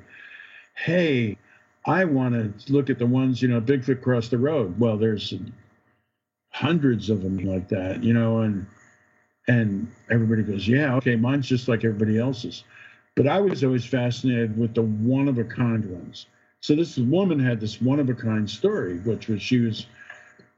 [0.75, 1.37] hey,
[1.85, 4.79] I want to look at the ones, you know, Bigfoot crossed the road.
[4.79, 5.33] Well, there's
[6.51, 8.65] hundreds of them like that, you know, and
[9.47, 12.63] and everybody goes, yeah, okay, mine's just like everybody else's.
[13.15, 16.27] But I was always fascinated with the one of a kind ones.
[16.61, 19.85] So this woman had this one of a kind story, which was she was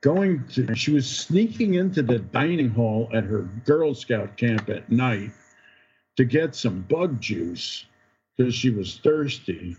[0.02, 4.92] going to, she was sneaking into the dining hall at her Girl Scout camp at
[4.92, 5.32] night
[6.16, 7.86] to get some bug juice
[8.38, 9.76] because she was thirsty.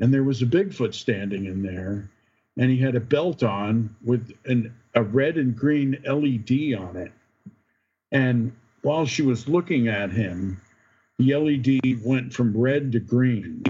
[0.00, 2.10] And there was a Bigfoot standing in there,
[2.56, 7.12] and he had a belt on with an, a red and green LED on it.
[8.12, 8.52] And
[8.82, 10.60] while she was looking at him,
[11.18, 13.62] the LED went from red to green.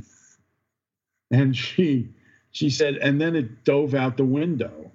[1.30, 2.08] And she
[2.52, 4.90] she said, and then it dove out the window.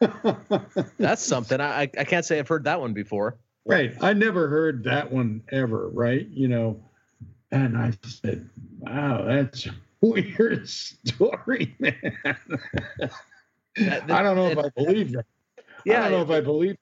[0.98, 1.60] That's something.
[1.60, 3.38] I I can't say I've heard that one before.
[3.66, 3.94] Right.
[4.00, 6.26] I never heard that one ever, right?
[6.28, 6.80] You know.
[7.52, 8.48] And I said,
[8.78, 12.14] Wow, that's a weird story, man.
[13.76, 15.26] I don't know if I believe that.
[15.84, 16.76] Yeah, I don't know if I believe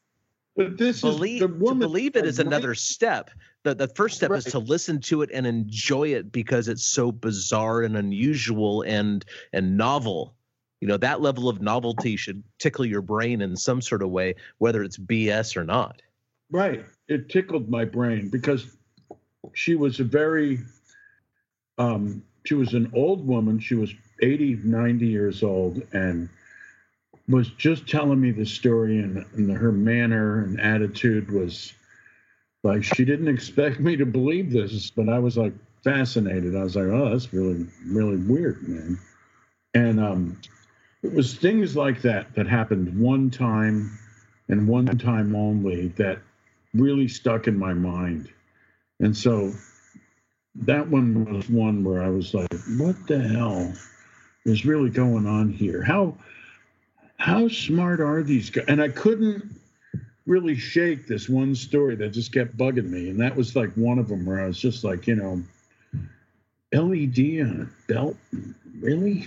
[0.58, 1.80] but this believe, is the woman.
[1.82, 3.30] To believe it is another step.
[3.62, 4.38] The, the first step right.
[4.44, 9.24] is to listen to it and enjoy it because it's so bizarre and unusual and
[9.52, 10.34] and novel.
[10.80, 14.34] You know, that level of novelty should tickle your brain in some sort of way,
[14.58, 16.02] whether it's BS or not.
[16.50, 16.84] Right.
[17.06, 18.66] It tickled my brain because
[19.54, 20.58] she was a very
[21.78, 23.60] um she was an old woman.
[23.60, 26.28] She was 80, 90 years old and
[27.28, 31.72] was just telling me the story, and, and her manner and attitude was
[32.64, 35.52] like she didn't expect me to believe this, but I was like
[35.84, 36.56] fascinated.
[36.56, 38.98] I was like, oh, that's really, really weird, man.
[39.74, 40.40] And um,
[41.02, 43.98] it was things like that that happened one time
[44.48, 46.18] and one time only that
[46.74, 48.30] really stuck in my mind.
[49.00, 49.52] And so
[50.56, 53.72] that one was one where I was like, what the hell
[54.44, 55.82] is really going on here?
[55.82, 56.16] How
[57.18, 58.64] how smart are these guys?
[58.68, 59.44] And I couldn't
[60.26, 63.10] really shake this one story that just kept bugging me.
[63.10, 65.42] And that was like one of them where I was just like, you know,
[66.72, 68.16] LED on a belt?
[68.78, 69.26] Really?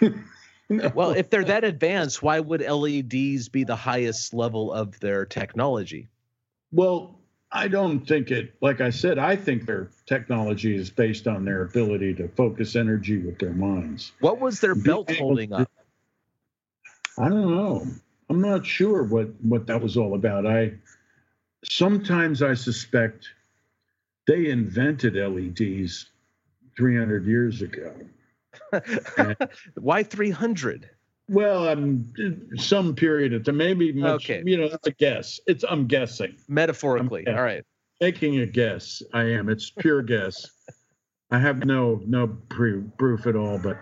[0.68, 0.90] no.
[0.94, 6.08] Well, if they're that advanced, why would LEDs be the highest level of their technology?
[6.72, 7.18] Well,
[7.52, 11.62] I don't think it, like I said, I think their technology is based on their
[11.62, 14.12] ability to focus energy with their minds.
[14.20, 15.70] What was their belt holding up?
[17.18, 17.86] I don't know.
[18.30, 20.46] I'm not sure what, what that was all about.
[20.46, 20.72] I
[21.64, 23.28] sometimes I suspect
[24.26, 26.06] they invented LEDs
[26.76, 27.92] 300 years ago.
[29.74, 30.88] Why 300?
[31.28, 32.12] Well, I'm
[32.56, 34.42] some period of time, maybe much, Okay.
[34.44, 35.40] you know, it's a guess.
[35.46, 36.34] It's I'm guessing.
[36.48, 37.26] Metaphorically.
[37.26, 37.64] I'm- All right.
[38.00, 39.02] making a guess.
[39.14, 39.48] I am.
[39.48, 40.50] It's pure guess.
[41.30, 43.78] I have no no pre- proof at all, but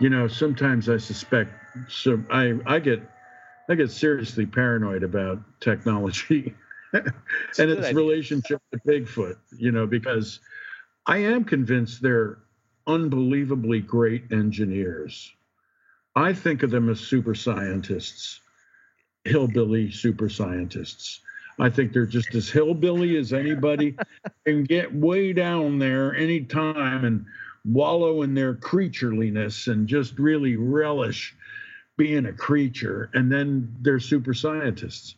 [0.00, 1.52] you know, sometimes I suspect.
[1.88, 3.02] So I I get
[3.68, 6.54] I get seriously paranoid about technology
[6.92, 7.12] and
[7.58, 7.94] its idea.
[7.94, 9.36] relationship to Bigfoot.
[9.56, 10.40] You know, because
[11.06, 12.38] I am convinced they're
[12.86, 15.32] unbelievably great engineers.
[16.16, 18.40] I think of them as super scientists,
[19.24, 21.20] hillbilly super scientists.
[21.58, 23.96] I think they're just as hillbilly as anybody
[24.46, 27.26] and get way down there anytime and
[27.64, 31.34] wallow in their creatureliness and just really relish
[31.96, 33.10] being a creature.
[33.14, 35.16] And then they're super scientists.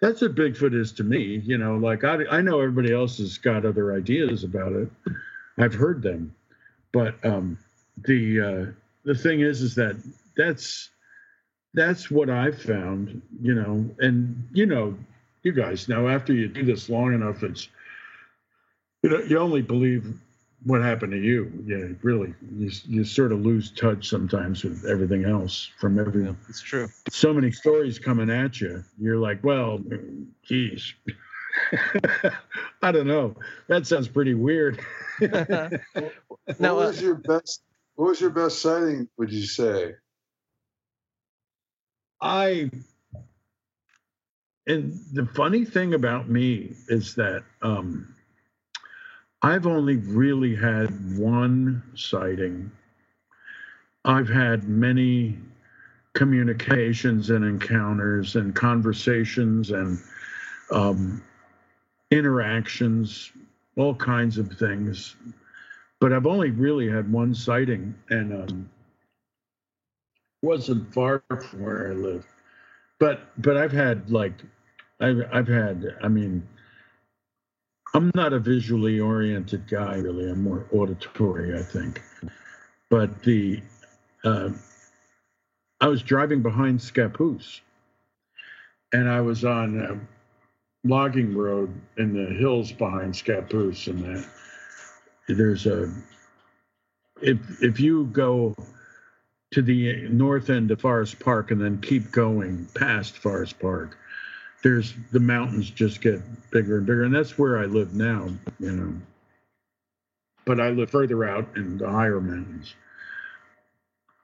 [0.00, 1.42] That's what Bigfoot is to me.
[1.44, 4.88] You know, like I, I know everybody else has got other ideas about it.
[5.58, 6.34] I've heard them,
[6.92, 7.58] but um,
[8.04, 8.72] the uh,
[9.04, 9.96] the thing is, is that
[10.36, 10.90] that's
[11.74, 13.20] that's what I've found.
[13.42, 14.96] You know, and you know,
[15.42, 17.68] you guys know after you do this long enough, it's
[19.02, 20.14] you know you only believe
[20.64, 21.52] what happened to you.
[21.64, 26.26] Yeah, really, you you sort of lose touch sometimes with everything else from everything.
[26.26, 26.88] Yeah, it's true.
[27.10, 28.84] so many stories coming at you.
[28.98, 29.80] You're like, well,
[30.42, 30.94] geez.
[32.82, 33.34] I don't know.
[33.68, 34.80] That sounds pretty weird.
[36.46, 37.62] What Now, uh, was your best?
[37.96, 39.08] What was your best sighting?
[39.18, 39.94] Would you say?
[42.20, 42.70] I
[44.66, 48.14] and the funny thing about me is that um,
[49.42, 52.70] I've only really had one sighting.
[54.04, 55.38] I've had many
[56.14, 59.98] communications and encounters and conversations and
[60.72, 61.22] um,
[62.10, 63.32] interactions,
[63.76, 65.16] all kinds of things.
[66.00, 68.70] But I've only really had one sighting, and um,
[70.42, 72.26] wasn't far from where I live.
[73.00, 74.34] But but I've had like
[75.00, 76.46] I've I've had I mean
[77.94, 80.30] I'm not a visually oriented guy really.
[80.30, 82.02] I'm more auditory, I think.
[82.90, 83.62] But the
[84.24, 84.50] uh,
[85.80, 87.60] I was driving behind Scappoose,
[88.92, 94.28] and I was on a logging road in the hills behind Scappoose, and that
[95.28, 95.92] there's a
[97.22, 98.54] if if you go
[99.52, 103.96] to the north end of Forest Park and then keep going past Forest Park,
[104.62, 108.28] there's the mountains just get bigger and bigger, and that's where I live now,
[108.60, 108.94] you know.
[110.44, 112.74] But I live further out in the higher mountains.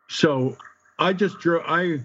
[0.08, 0.56] So
[0.98, 1.64] I just drove.
[1.66, 2.00] I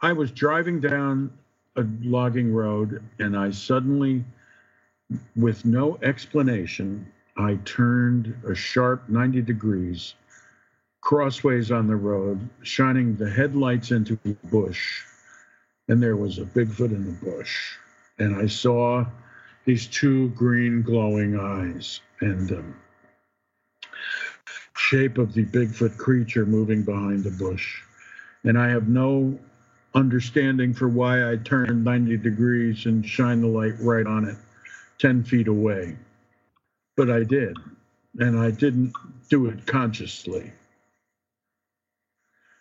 [0.00, 1.32] I was driving down
[1.76, 4.24] a logging road, and I suddenly,
[5.36, 10.14] with no explanation, I turned a sharp 90 degrees
[11.02, 15.04] crossways on the road, shining the headlights into a bush,
[15.88, 17.76] and there was a Bigfoot in the bush.
[18.18, 19.04] And I saw
[19.64, 22.76] these two green glowing eyes and um,
[24.76, 27.82] shape of the Bigfoot creature moving behind the bush.
[28.44, 29.38] And I have no
[29.94, 34.36] understanding for why I turned 90 degrees and shined the light right on it
[34.98, 35.96] 10 feet away.
[36.96, 37.56] But I did.
[38.18, 38.92] And I didn't
[39.30, 40.52] do it consciously.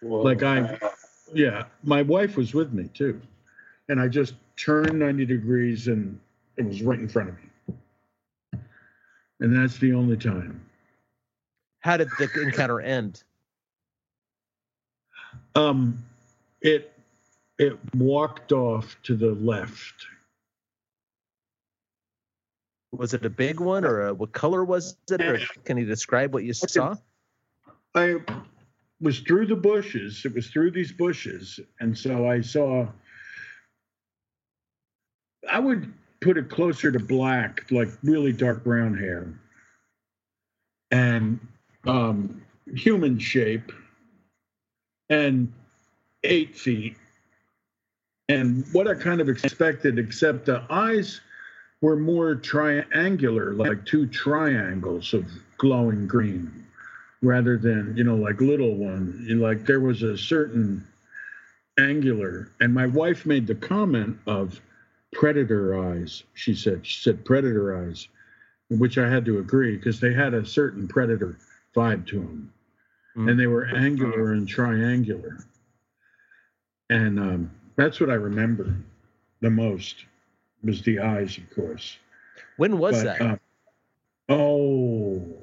[0.02, 0.80] Well, Like I-
[1.34, 3.22] Yeah, my wife was with me too.
[3.90, 6.20] And I just turned 90 degrees and
[6.58, 8.60] it was right in front of me.
[9.40, 10.64] And that's the only time.
[11.80, 13.24] How did the encounter end?
[15.56, 16.04] Um
[16.62, 16.94] it
[17.58, 20.06] it walked off to the left.
[22.92, 25.22] Was it a big one or a, what color was it?
[25.22, 26.96] Or can you describe what you saw?
[27.96, 28.22] I
[29.02, 30.24] was through the bushes.
[30.26, 31.60] It was through these bushes.
[31.80, 32.88] And so I saw,
[35.50, 35.92] I would
[36.22, 39.34] put it closer to black, like really dark brown hair
[40.92, 41.40] and
[41.88, 42.42] um,
[42.76, 43.72] human shape
[45.10, 45.52] and
[46.24, 46.96] eight feet.
[48.30, 51.22] And what I kind of expected, except the eyes
[51.82, 55.26] were more triangular, like two triangles of
[55.58, 56.62] glowing green
[57.22, 60.86] rather than you know like little one You know, like there was a certain
[61.80, 64.60] angular and my wife made the comment of
[65.14, 66.24] predator eyes.
[66.34, 66.86] She said.
[66.86, 68.08] She said predator eyes,
[68.70, 71.38] which I had to agree because they had a certain predator
[71.76, 72.54] vibe to them,
[73.18, 73.30] Mm.
[73.30, 75.38] and they were angular and triangular.
[76.90, 78.74] And um, that's what I remember
[79.42, 80.06] the most
[80.64, 81.98] was the eyes, of course.
[82.58, 83.22] When was But, that?
[83.22, 83.36] uh,
[84.30, 85.41] oh,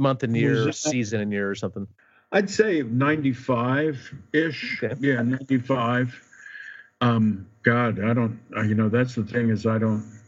[0.00, 1.86] Month and year, that- season and year, or something.
[2.32, 4.82] I'd say 95 ish.
[4.82, 4.94] Okay.
[5.00, 6.22] Yeah, 95.
[7.02, 10.18] Um, God, I don't, I- you know, that's the thing is I don't,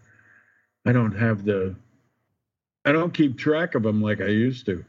[0.85, 1.75] I don't have the,
[2.85, 4.85] I don't keep track of them like I used to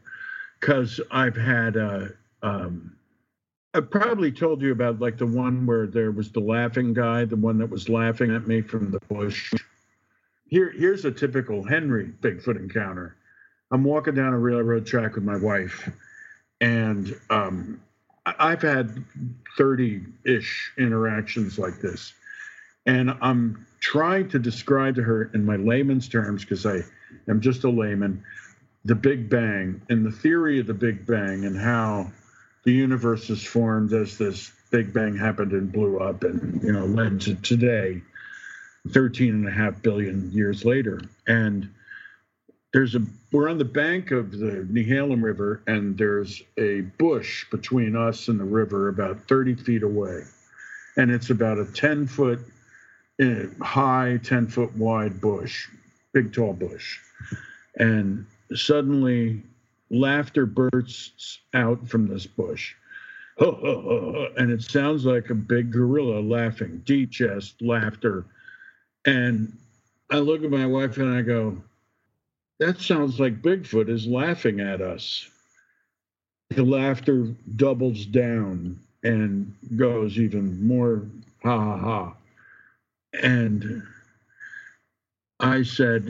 [0.60, 2.06] because I've had, uh,
[2.42, 2.94] um,
[3.72, 7.36] I probably told you about like the one where there was the laughing guy, the
[7.36, 9.52] one that was laughing at me from the bush.
[10.48, 13.16] Here, here's a typical Henry Bigfoot encounter.
[13.70, 15.90] I'm walking down a railroad track with my wife,
[16.60, 17.80] and um,
[18.26, 19.04] I've had
[19.58, 22.12] 30-ish interactions like this,
[22.86, 26.80] and I'm trying to describe to her in my layman's terms because I
[27.28, 28.22] am just a layman,
[28.84, 32.10] the Big Bang and the theory of the Big Bang and how
[32.64, 36.86] the universe is formed as this Big Bang happened and blew up and you know
[36.86, 38.02] led to today,
[38.88, 41.68] 13 and a half billion years later, and
[42.74, 47.94] there's a we're on the bank of the Nehalem River, and there's a bush between
[47.94, 50.22] us and the river about 30 feet away.
[50.96, 52.40] And it's about a 10 foot
[53.20, 55.68] eh, high, 10 foot wide bush,
[56.12, 56.98] big tall bush.
[57.78, 59.42] And suddenly
[59.90, 62.74] laughter bursts out from this bush.
[63.38, 68.26] And it sounds like a big gorilla laughing, deep chest laughter.
[69.06, 69.56] And
[70.10, 71.62] I look at my wife and I go,
[72.64, 75.28] that sounds like Bigfoot is laughing at us.
[76.48, 81.02] The laughter doubles down and goes even more
[81.42, 82.14] ha ha ha.
[83.22, 83.82] And
[85.40, 86.08] I said,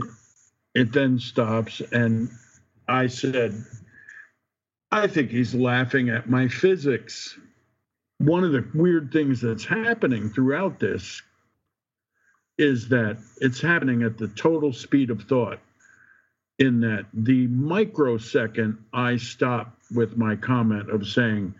[0.77, 1.83] it then stops.
[1.91, 2.31] And
[2.87, 3.65] I said,
[4.93, 7.37] I think he's laughing at my physics.
[8.19, 11.21] One of the weird things that's happening throughout this
[12.59, 15.59] is that it's happening at the total speed of thought
[16.59, 21.55] in that the microsecond I stop with my comment of saying,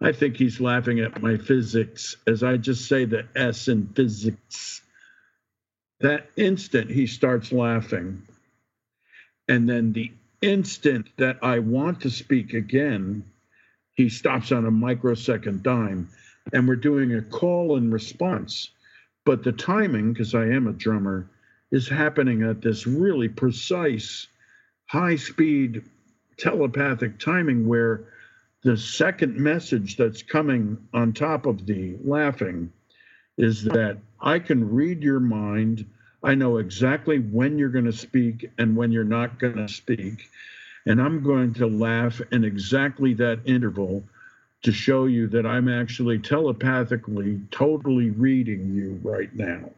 [0.00, 4.82] I think he's laughing at my physics, as I just say the S in physics,
[6.00, 8.22] that instant he starts laughing.
[9.48, 13.24] And then the instant that I want to speak again,
[13.94, 16.08] he stops on a microsecond dime.
[16.52, 18.70] And we're doing a call and response.
[19.24, 21.28] But the timing, because I am a drummer,
[21.70, 24.26] is happening at this really precise,
[24.92, 25.82] high speed
[26.36, 28.04] telepathic timing where
[28.62, 32.70] the second message that's coming on top of the laughing
[33.38, 35.86] is that I can read your mind.
[36.22, 40.28] I know exactly when you're going to speak and when you're not going to speak.
[40.84, 44.04] And I'm going to laugh in exactly that interval
[44.60, 49.70] to show you that I'm actually telepathically totally reading you right now.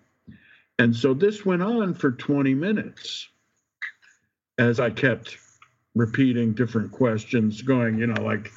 [0.80, 3.28] And so this went on for 20 minutes
[4.58, 5.38] as I kept
[5.94, 8.50] repeating different questions, going, you know, like,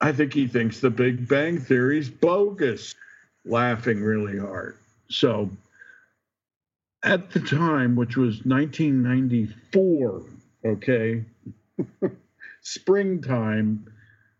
[0.00, 2.94] I think he thinks the Big Bang Theory's bogus,
[3.44, 4.76] laughing really hard.
[5.08, 5.50] So
[7.02, 10.22] at the time, which was 1994,
[10.66, 11.24] okay,
[12.62, 13.86] springtime,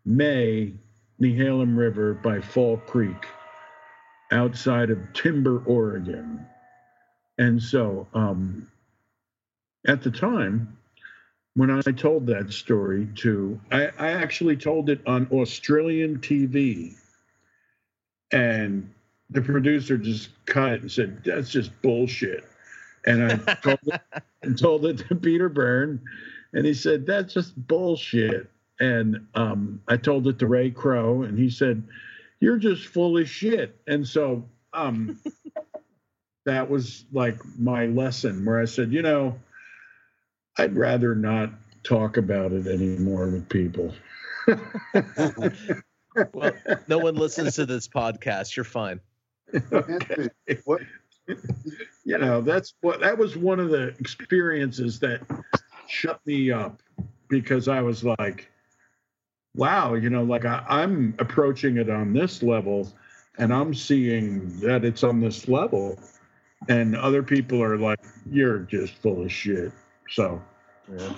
[0.05, 0.73] May,
[1.19, 3.27] Nehalem River by Fall Creek,
[4.31, 6.45] outside of Timber, Oregon.
[7.37, 8.67] And so um,
[9.87, 10.77] at the time,
[11.55, 16.95] when I told that story to, I, I actually told it on Australian TV.
[18.31, 18.93] And
[19.29, 22.45] the producer just cut it and said, that's just bullshit.
[23.05, 24.01] And I told it,
[24.43, 26.01] and told it to Peter Byrne,
[26.53, 28.49] and he said, that's just bullshit.
[28.79, 31.83] And um, I told it to Ray Crowe, and he said,
[32.39, 33.79] you're just full of shit.
[33.87, 35.19] And so um,
[36.45, 39.35] that was like my lesson where I said, you know,
[40.57, 41.51] I'd rather not
[41.83, 43.93] talk about it anymore with people.
[46.33, 46.51] Well,
[46.89, 48.55] no one listens to this podcast.
[48.57, 48.99] You're fine.
[49.53, 50.29] Anthony,
[50.65, 50.81] what
[52.03, 55.21] you know, that's what that was one of the experiences that
[55.87, 56.81] shut me up
[57.29, 58.51] because I was like,
[59.55, 62.91] wow, you know, like I, I'm approaching it on this level
[63.37, 65.97] and I'm seeing that it's on this level.
[66.67, 67.99] And other people are like,
[68.29, 69.71] you're just full of shit.
[70.09, 70.41] So
[70.91, 71.13] Yeah.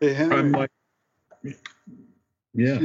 [0.00, 0.70] Hey Henry, I'm like,
[2.54, 2.78] yeah.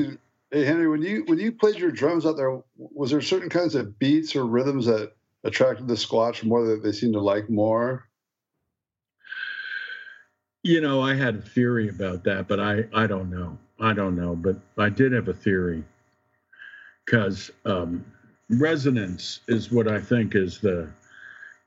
[0.51, 3.75] hey Henry, when you when you played your drums out there, was there certain kinds
[3.75, 8.07] of beats or rhythms that attracted the Squatch more that they seemed to like more?
[10.63, 13.57] You know, I had a theory about that, but I I don't know.
[13.79, 15.83] I don't know, but I did have a theory
[17.05, 18.03] because um,
[18.49, 20.89] resonance is what I think is the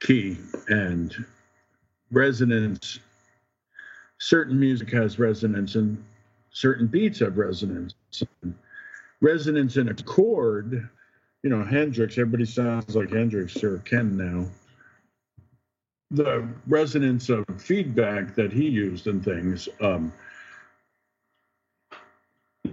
[0.01, 1.25] key, and
[2.11, 2.99] resonance.
[4.21, 6.03] Certain music has resonance, and
[6.51, 7.95] certain beats have resonance.
[9.23, 10.89] Resonance in a chord,
[11.43, 12.19] you know, Hendrix.
[12.19, 14.47] Everybody sounds like Hendrix or Ken now.
[16.11, 19.71] The resonance of feedback that he used and things.
[19.81, 20.13] Um,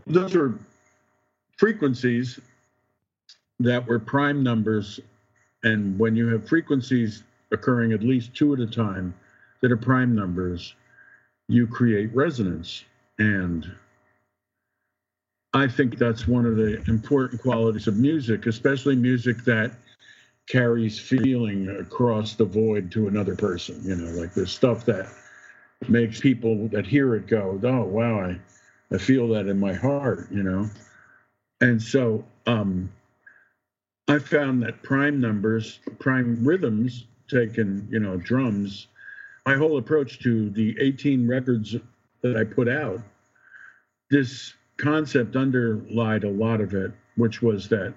[0.06, 0.60] those are
[1.58, 2.42] frequencies
[3.62, 5.00] that were prime numbers.
[5.64, 9.14] And when you have frequencies occurring at least two at a time
[9.62, 10.76] that are prime numbers,
[11.48, 12.84] you create resonance.
[13.20, 13.70] And
[15.54, 19.72] I think that's one of the important qualities of music, especially music that
[20.48, 23.82] carries feeling across the void to another person.
[23.84, 25.10] You know, like the stuff that
[25.88, 28.40] makes people that hear it go, oh, wow, I
[28.94, 30.70] I feel that in my heart, you know.
[31.60, 32.90] And so um,
[34.08, 38.88] I found that prime numbers, prime rhythms, taken, you know, drums,
[39.48, 41.74] my whole approach to the 18 records
[42.22, 43.00] that I put out,
[44.12, 47.94] this concept underlied a lot of it, which was that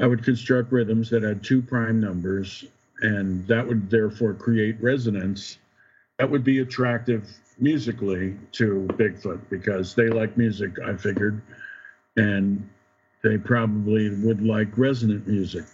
[0.00, 2.64] I would construct rhythms that had two prime numbers,
[3.00, 5.58] and that would therefore create resonance
[6.18, 11.42] that would be attractive musically to Bigfoot because they like music, I figured,
[12.16, 12.68] and
[13.24, 15.64] they probably would like resonant music.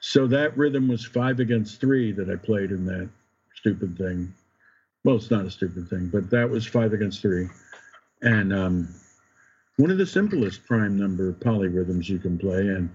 [0.00, 3.08] So that rhythm was five against three that I played in that
[3.66, 4.32] stupid thing.
[5.02, 7.48] Well, it's not a stupid thing, but that was five against three.
[8.22, 8.94] And um,
[9.76, 12.60] one of the simplest prime number polyrhythms you can play.
[12.60, 12.90] And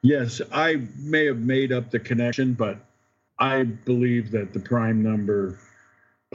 [0.00, 2.78] yes, I may have made up the connection, but
[3.38, 5.58] I believe that the prime number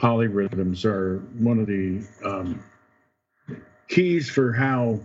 [0.00, 2.62] polyrhythms are one of the um,
[3.88, 5.00] keys for how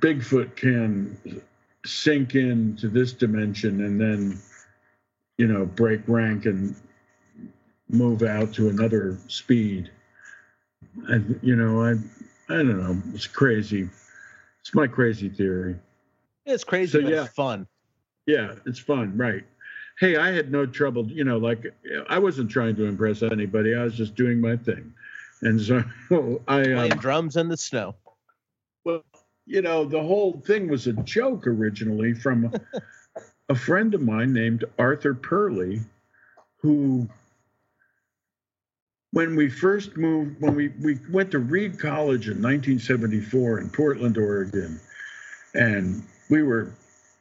[0.00, 1.42] Bigfoot can
[1.86, 4.38] sink into this dimension and then,
[5.38, 6.76] you know, break rank and
[7.88, 9.90] move out to another speed.
[11.08, 11.92] And you know, I
[12.52, 13.02] I don't know.
[13.14, 13.88] It's crazy.
[14.60, 15.76] It's my crazy theory.
[16.46, 17.24] It's crazy, so, but yeah.
[17.24, 17.66] it's fun.
[18.26, 19.44] Yeah, it's fun, right?
[19.98, 21.74] hey, I had no trouble, you know, like
[22.08, 23.74] I wasn't trying to impress anybody.
[23.74, 24.92] I was just doing my thing.
[25.42, 25.82] And so
[26.48, 27.94] I playing um, drums in the snow.
[28.84, 29.02] Well,
[29.46, 32.52] you know, the whole thing was a joke originally from
[33.48, 35.80] a friend of mine named Arthur Purley,
[36.60, 37.08] who
[39.12, 44.18] when we first moved, when we, we went to Reed College in 1974 in Portland,
[44.18, 44.78] Oregon,
[45.54, 46.74] and we were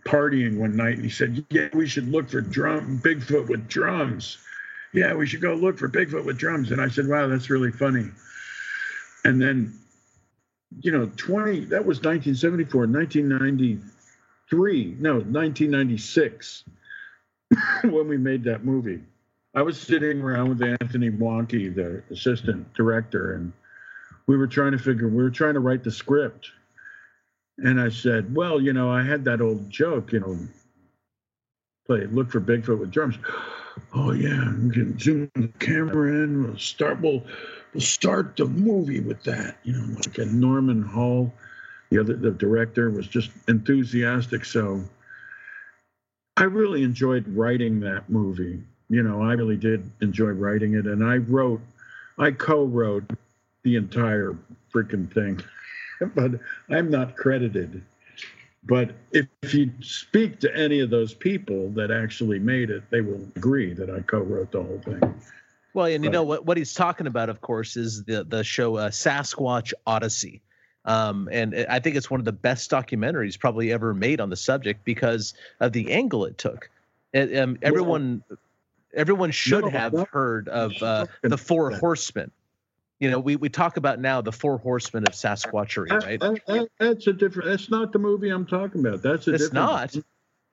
[0.05, 4.37] partying one night and he said, Yeah, we should look for drum Bigfoot with drums.
[4.93, 6.71] Yeah, we should go look for Bigfoot with drums.
[6.71, 8.09] And I said, Wow, that's really funny.
[9.23, 9.79] And then,
[10.81, 16.63] you know, 20, that was 1974, 1993, no, 1996,
[17.83, 19.01] when we made that movie.
[19.55, 23.53] I was sitting around with Anthony Wonke, the assistant director, and
[24.27, 26.51] we were trying to figure, we were trying to write the script
[27.59, 30.37] and I said, well, you know, I had that old joke, you know,
[31.85, 33.15] play look for Bigfoot with drums.
[33.93, 36.43] Oh yeah, we can zoom the camera in.
[36.43, 36.99] We'll start.
[36.99, 37.23] We'll
[37.75, 39.57] we'll start the movie with that.
[39.63, 41.31] You know, like a Norman Hall,
[41.91, 44.45] the other the director was just enthusiastic.
[44.45, 44.83] So
[46.35, 48.63] I really enjoyed writing that movie.
[48.89, 51.61] You know, I really did enjoy writing it, and I wrote,
[52.17, 53.11] I co-wrote
[53.63, 54.35] the entire
[54.73, 55.41] freaking thing.
[56.15, 56.31] but
[56.69, 57.83] I'm not credited.
[58.63, 63.01] But if, if you speak to any of those people that actually made it, they
[63.01, 65.21] will agree that I co-wrote the whole thing.
[65.73, 68.77] Well, and you know what what he's talking about, of course, is the the show
[68.77, 70.41] uh, Sasquatch Odyssey.
[70.85, 74.37] Um, and I think it's one of the best documentaries probably ever made on the
[74.37, 76.69] subject because of the angle it took.
[77.13, 78.23] It, um, everyone,
[78.97, 82.31] everyone should have heard of uh, the Four Horsemen
[82.99, 86.19] you know, we, we talk about now the four horsemen of Sasquatchery, right?
[86.19, 87.49] That, that, that's a different.
[87.49, 89.03] That's not the movie I'm talking about.
[89.03, 89.53] That's a it's different.
[89.53, 89.95] not.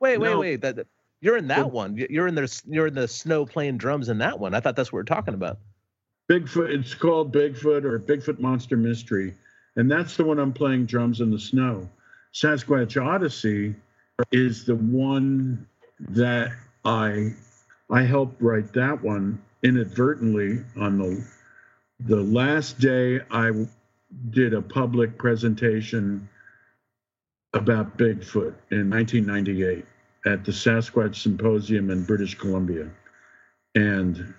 [0.01, 0.41] Wait, wait, no.
[0.41, 0.61] wait.
[0.61, 0.87] That,
[1.21, 1.97] you're in that one.
[1.97, 4.55] You're in the you're in the snow playing drums in that one.
[4.55, 5.59] I thought that's what we're talking about.
[6.29, 6.69] Bigfoot.
[6.69, 9.35] It's called Bigfoot or Bigfoot Monster Mystery,
[9.77, 11.89] and that's the one I'm playing drums in the snow.
[12.35, 13.75] Sasquatch Odyssey
[14.33, 15.67] is the one
[16.01, 16.53] that
[16.85, 17.33] I
[17.91, 21.27] I helped write that one inadvertently on the
[22.01, 23.53] the last day I
[24.31, 26.29] did a public presentation
[27.55, 29.85] about Bigfoot in 1998.
[30.27, 32.91] at the Sasquatch Symposium in British Columbia.
[33.75, 34.35] And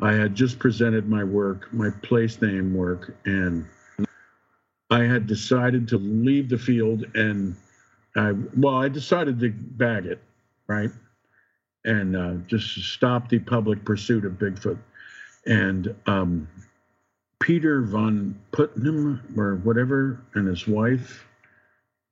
[0.00, 3.66] I had just presented my work, my place name work, and
[4.90, 7.56] I had decided to leave the field and
[8.16, 10.22] I, well, I decided to bag it,
[10.66, 10.90] right?
[11.84, 14.78] And uh, just stop the public pursuit of Bigfoot.
[15.46, 16.48] And um,
[17.40, 21.24] Peter von Putnam or whatever and his wife,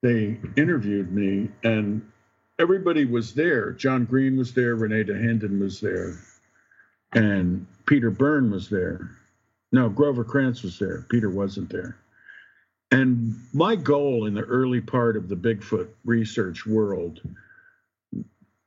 [0.03, 2.03] they interviewed me and
[2.59, 3.73] everybody was there.
[3.73, 6.19] John Green was there, René Dahinden was there,
[7.13, 9.11] and Peter Byrne was there.
[9.73, 11.07] No, Grover Krantz was there.
[11.11, 11.99] Peter wasn't there.
[12.93, 17.21] And my goal in the early part of the Bigfoot research world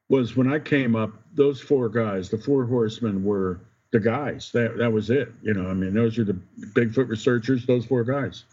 [0.10, 4.52] was when I came up, those four guys, the four horsemen were the guys.
[4.52, 5.32] That that was it.
[5.42, 8.44] You know, I mean, those are the Bigfoot researchers, those four guys.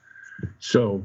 [0.58, 1.04] So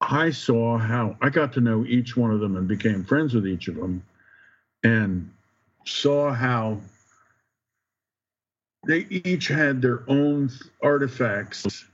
[0.00, 3.46] I saw how I got to know each one of them and became friends with
[3.46, 4.02] each of them
[4.82, 5.30] and
[5.84, 6.80] saw how
[8.86, 10.50] they each had their own
[10.82, 11.84] artifacts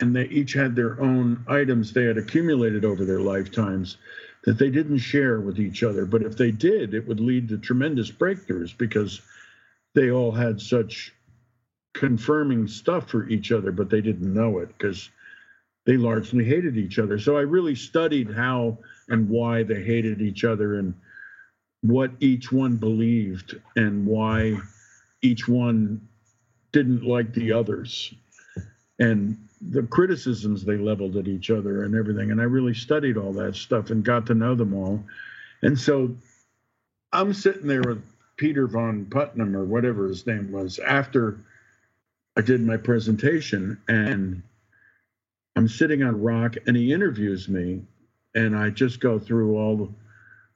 [0.00, 3.98] and they each had their own items they had accumulated over their lifetimes
[4.44, 6.04] that they didn't share with each other.
[6.04, 9.20] But if they did, it would lead to tremendous breakthroughs because
[9.94, 11.12] they all had such
[11.94, 15.08] confirming stuff for each other, but they didn't know it because
[15.86, 17.18] they largely hated each other.
[17.18, 18.78] So I really studied how
[19.08, 20.94] and why they hated each other and
[21.82, 24.58] what each one believed and why
[25.22, 26.08] each one
[26.72, 28.12] didn't like the others
[28.98, 29.38] and
[29.70, 32.30] the criticisms they leveled at each other and everything.
[32.30, 35.02] And I really studied all that stuff and got to know them all.
[35.62, 36.14] And so
[37.12, 38.02] I'm sitting there with
[38.36, 41.38] Peter von Putnam or whatever his name was after
[42.36, 44.42] I did my presentation and
[45.56, 47.82] I'm sitting on rock and he interviews me
[48.34, 49.94] and I just go through all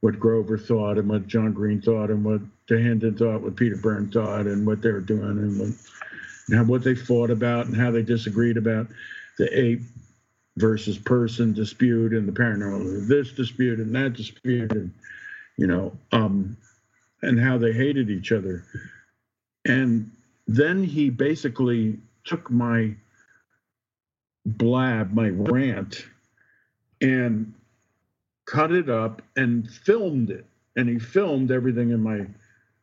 [0.01, 4.11] what Grover thought and what John Green thought and what Dahinden thought, what Peter Byrne
[4.11, 5.69] thought and what they were doing and what,
[6.49, 8.87] and what they fought about and how they disagreed about
[9.39, 9.83] the ape
[10.57, 14.93] versus person dispute and the paranormal this dispute and that dispute and
[15.57, 16.57] you know um
[17.23, 18.65] and how they hated each other
[19.65, 20.11] and
[20.49, 22.95] then he basically took my
[24.47, 26.07] blab, my rant,
[27.01, 27.53] and
[28.47, 30.47] cut it up and filmed it.
[30.77, 32.27] And he filmed everything in my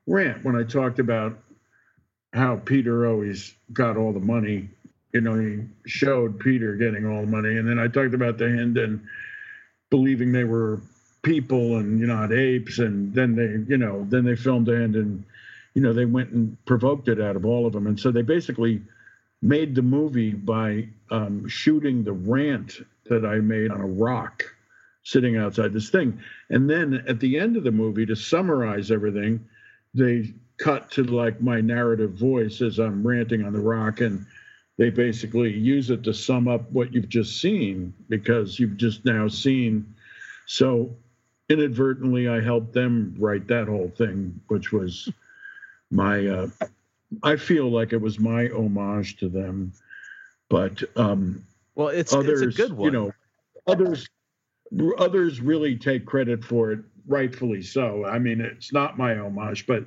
[0.05, 1.39] rant when I talked about
[2.35, 4.69] how Peter always got all the money.
[5.13, 7.57] You know, he showed Peter getting all the money.
[7.57, 9.07] And then I talked about the and
[9.89, 10.81] believing they were
[11.23, 12.79] people and, you know, not apes.
[12.79, 15.23] And then they, you know, then they filmed the end and,
[15.73, 17.87] you know, they went and provoked it out of all of them.
[17.87, 18.81] And so they basically
[19.41, 22.79] made the movie by um, shooting the rant
[23.09, 24.43] that I made on a rock
[25.03, 26.19] sitting outside this thing.
[26.49, 29.47] And then at the end of the movie, to summarize everything,
[29.95, 34.01] they cut to like my narrative voice as I'm ranting on the rock.
[34.01, 34.25] And
[34.77, 39.27] they basically use it to sum up what you've just seen because you've just now
[39.27, 39.95] seen.
[40.45, 40.95] So
[41.49, 45.09] inadvertently, I helped them write that whole thing, which was
[45.91, 46.47] my uh,
[47.23, 49.71] I feel like it was my homage to them,
[50.49, 52.91] but um, well, it's others, it's a good one.
[52.93, 53.11] You know,
[53.67, 54.07] others
[54.97, 58.05] others really take credit for it, rightfully so.
[58.05, 59.85] I mean, it's not my homage, but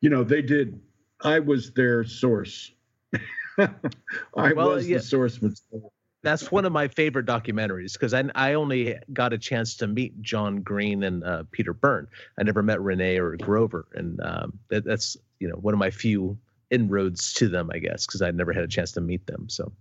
[0.00, 0.80] you know, they did.
[1.22, 2.70] I was their source.
[3.58, 4.98] I well, was yeah.
[4.98, 5.92] the source material.
[6.22, 10.20] That's one of my favorite documentaries because I, I only got a chance to meet
[10.20, 12.08] John Green and uh, Peter Byrne.
[12.38, 15.90] I never met René or Grover, and um, that, that's you know one of my
[15.90, 16.36] few
[16.70, 19.48] inroads to them, I guess, because I'd never had a chance to meet them.
[19.48, 19.72] So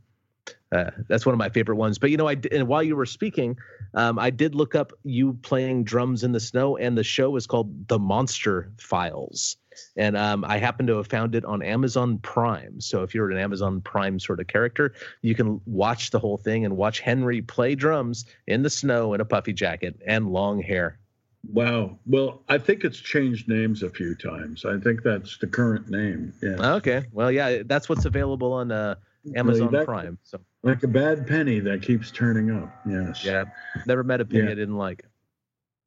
[0.72, 1.98] uh, that's one of my favorite ones.
[1.98, 3.58] But you know, I and while you were speaking,
[3.94, 7.48] um, I did look up you playing drums in the snow, and the show is
[7.48, 9.58] called The Monster Files,
[9.96, 12.82] and um, I happen to have found it on Amazon Prime.
[12.82, 16.66] So if you're an Amazon Prime sort of character, you can watch the whole thing
[16.66, 21.00] and watch Henry play drums in the snow in a puffy jacket and long hair.
[21.52, 21.98] Wow.
[22.06, 24.66] Well, I think it's changed names a few times.
[24.66, 26.34] I think that's the current name.
[26.42, 26.76] Yeah.
[26.76, 27.06] Okay.
[27.12, 28.96] Well, yeah, that's what's available on uh,
[29.36, 30.18] Amazon that, Prime.
[30.24, 32.70] So like a bad penny that keeps turning up.
[32.88, 33.24] Yes.
[33.24, 33.46] Yeah.
[33.86, 34.52] Never met a penny yeah.
[34.52, 35.04] I didn't like.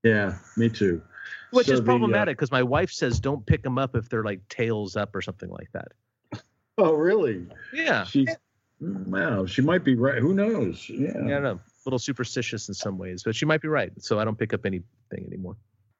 [0.02, 1.02] Yeah, me too.
[1.50, 4.24] Which so is problematic because uh, my wife says don't pick them up if they're
[4.24, 5.88] like tails up or something like that.
[6.78, 7.46] Oh, really?
[7.74, 8.04] Yeah.
[8.04, 8.34] She's,
[8.80, 10.16] wow, she might be right.
[10.16, 10.88] Who knows?
[10.88, 11.10] Yeah.
[11.14, 13.92] Yeah, I don't know A little superstitious in some ways, but she might be right.
[13.98, 15.56] So I don't pick up anything anymore.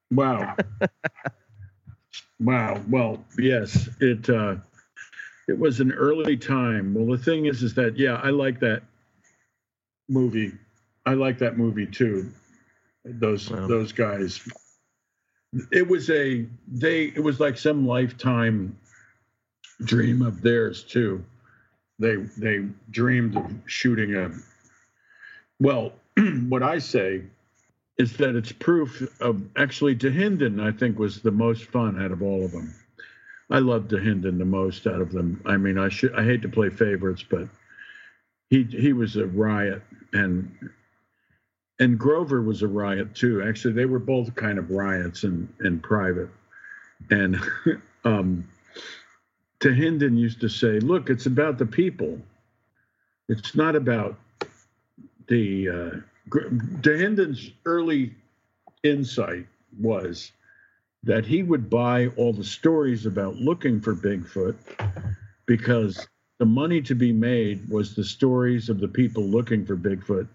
[0.09, 0.55] Wow.
[2.39, 2.81] wow.
[2.89, 4.55] Well, yes, it uh,
[5.51, 6.93] it was an early time.
[6.93, 8.83] Well, the thing is, is that yeah, I like that
[10.07, 10.53] movie.
[11.05, 12.31] I like that movie too.
[13.03, 13.67] Those wow.
[13.67, 14.41] those guys.
[15.71, 18.77] it was a they it was like some lifetime
[19.83, 21.25] dream of theirs too
[21.99, 24.31] they they dreamed of shooting a
[25.59, 25.91] well
[26.47, 27.23] what i say
[28.01, 32.23] is that it's proof of actually Dahinden, I think, was the most fun out of
[32.23, 32.73] all of them.
[33.51, 35.41] I love Dahinden the most out of them.
[35.45, 37.47] I mean, I should I hate to play favorites, but
[38.49, 39.81] he he was a riot
[40.13, 40.69] and
[41.79, 43.43] and Grover was a riot too.
[43.43, 46.29] Actually, they were both kind of riots in in private.
[47.09, 47.37] And
[48.05, 48.47] um
[49.59, 52.19] Dahinden used to say, "Look, it's about the people.
[53.27, 54.17] It's not about
[55.27, 55.89] the uh,
[56.29, 58.15] Dahinden's early
[58.83, 59.45] insight
[59.79, 60.31] was
[61.03, 64.55] that he would buy all the stories about looking for Bigfoot
[65.45, 66.07] because
[66.39, 70.27] the money to be made was the stories of the people looking for Bigfoot,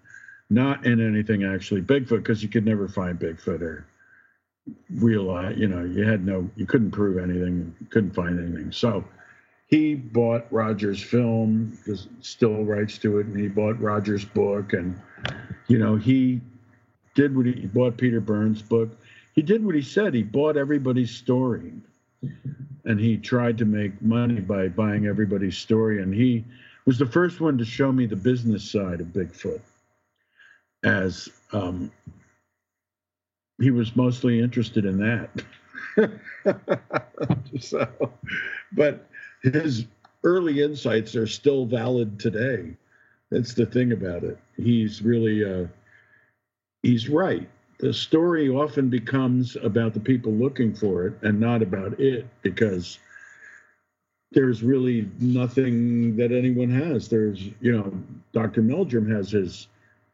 [0.51, 3.87] not in anything actually Bigfoot, because you could never find Bigfoot or
[4.91, 8.73] realize, you know, you had no, you couldn't prove anything, couldn't find anything.
[8.73, 9.05] So
[9.67, 11.77] he bought Roger's film,
[12.21, 15.01] still rights to it, and he bought Roger's book, and
[15.67, 16.41] you know he
[17.15, 18.91] did what he, he bought Peter Byrne's book.
[19.37, 20.15] He did what he said.
[20.15, 21.73] He bought everybody's story,
[22.85, 26.03] and he tried to make money by buying everybody's story.
[26.03, 26.45] And he
[26.87, 29.61] was the first one to show me the business side of Bigfoot,
[30.83, 31.93] as um,
[33.61, 35.31] he was mostly interested in that.
[37.61, 37.89] so,
[38.73, 39.07] but
[39.43, 39.85] his
[40.25, 42.75] early insights are still valid today.
[43.31, 44.39] That's the thing about it.
[44.57, 45.67] He's really uh,
[46.83, 47.49] he's right.
[47.79, 52.99] The story often becomes about the people looking for it and not about it because
[54.33, 57.09] there's really nothing that anyone has.
[57.09, 57.93] There's, you know,
[58.33, 58.63] Dr.
[58.63, 59.69] Meldrum has his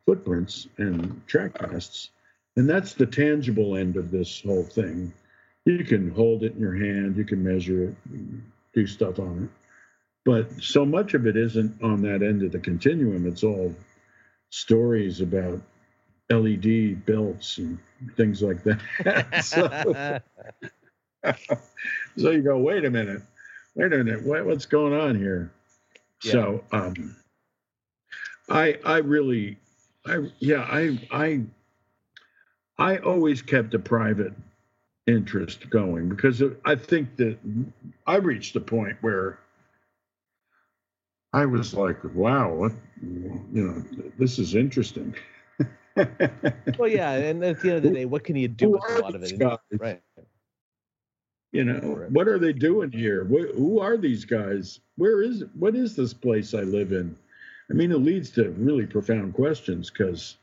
[0.06, 2.10] footprints and track casts,
[2.56, 5.12] and that's the tangible end of this whole thing.
[5.64, 7.94] You can hold it in your hand, you can measure it,
[8.74, 9.50] do stuff on it.
[10.24, 13.26] But so much of it isn't on that end of the continuum.
[13.26, 13.74] It's all
[14.50, 15.60] stories about
[16.32, 17.78] LED belts and
[18.16, 19.44] things like that.
[21.22, 21.30] so,
[22.16, 23.22] so, you go, wait a minute,
[23.74, 25.52] wait a minute, what, what's going on here?
[26.24, 26.32] Yeah.
[26.32, 27.16] So um,
[28.48, 29.58] I I really
[30.06, 31.40] I yeah I I
[32.78, 34.34] I always kept a private
[35.06, 37.38] interest going because I think that
[38.06, 39.38] I reached a point where
[41.32, 45.14] I was like, wow, what, you know, this is interesting.
[46.78, 48.98] well, yeah, and at the end of the day, what can you do with a
[49.00, 49.38] lot of it?
[49.38, 49.58] Guys?
[49.78, 50.00] Right.
[51.52, 53.24] You know, what are they doing here?
[53.24, 54.80] who are these guys?
[54.96, 57.14] Where is what is this place I live in?
[57.70, 60.38] I mean, it leads to really profound questions because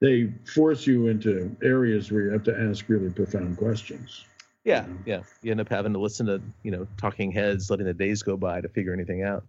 [0.00, 4.24] they force you into areas where you have to ask really profound questions.
[4.64, 4.98] Yeah, you know?
[5.06, 5.20] yeah.
[5.42, 8.36] You end up having to listen to you know talking heads, letting the days go
[8.36, 9.44] by to figure anything out.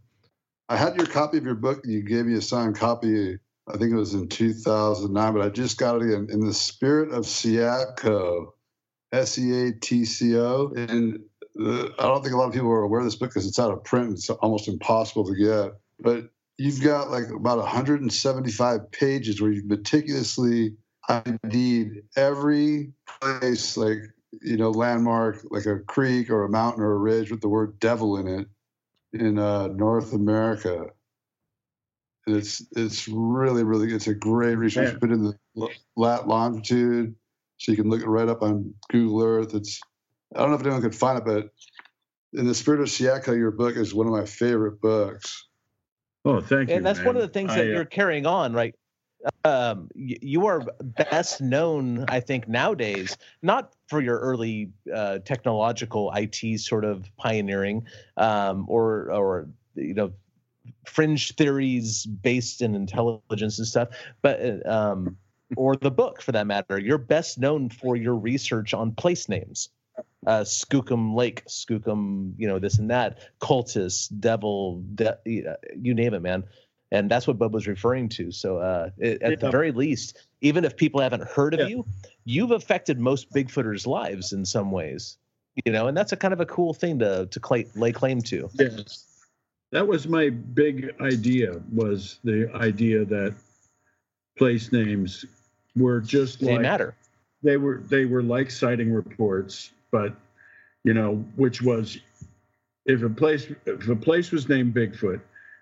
[0.68, 1.82] I had your copy of your book.
[1.86, 3.40] You gave me a signed copy.
[3.70, 7.12] I think it was in 2009, but I just got it in, in the spirit
[7.12, 8.48] of Seatco,
[9.12, 10.72] S E A T C O.
[10.76, 11.20] And
[11.56, 13.60] the, I don't think a lot of people are aware of this book because it's
[13.60, 14.14] out of print.
[14.14, 15.74] It's almost impossible to get.
[16.00, 20.76] But you've got like about 175 pages where you've meticulously
[21.08, 24.00] ID'd every place, like,
[24.42, 27.80] you know, landmark, like a creek or a mountain or a ridge with the word
[27.80, 28.48] devil in it
[29.14, 30.88] in uh, North America.
[32.30, 34.92] And it's it's really really it's a great resource.
[34.92, 35.00] Yeah.
[35.00, 37.16] Put in the lat longitude,
[37.58, 39.56] so you can look it right up on Google Earth.
[39.56, 39.80] It's
[40.36, 41.50] I don't know if anyone could find it, but
[42.34, 45.48] in the spirit of Seatco, your book is one of my favorite books.
[46.26, 46.76] Oh, thank you.
[46.76, 47.08] And that's man.
[47.08, 48.76] one of the things that I, uh, you're carrying on, right?
[49.44, 56.60] Um, you are best known, I think, nowadays, not for your early uh, technological IT
[56.60, 60.12] sort of pioneering, um, or or you know,
[60.86, 63.90] fringe theories based in intelligence and stuff,
[64.22, 65.18] but um,
[65.56, 66.80] or the book for that matter.
[66.80, 69.70] You're best known for your research on place names
[70.28, 76.22] uh, Skookum Lake, Skookum, you know, this and that, cultus, devil, de- you name it,
[76.22, 76.44] man.
[76.92, 78.32] And that's what Bub was referring to.
[78.32, 79.38] So, uh, it, at yeah.
[79.38, 81.68] the very least, even if people haven't heard of yeah.
[81.68, 81.86] you,
[82.26, 85.18] you've affected most Bigfooters' lives in some ways,
[85.66, 88.22] you know, and that's a kind of a cool thing to to cl- lay claim
[88.24, 88.50] to.
[88.54, 89.06] Yes,
[89.72, 91.62] that was my big idea.
[91.72, 93.36] Was the idea that
[94.38, 95.26] place names
[95.76, 96.96] were just they like matter.
[97.44, 100.14] They were they were like sighting reports but
[100.84, 101.98] you know, which was
[102.86, 105.22] if a place if a place was named Bigfoot,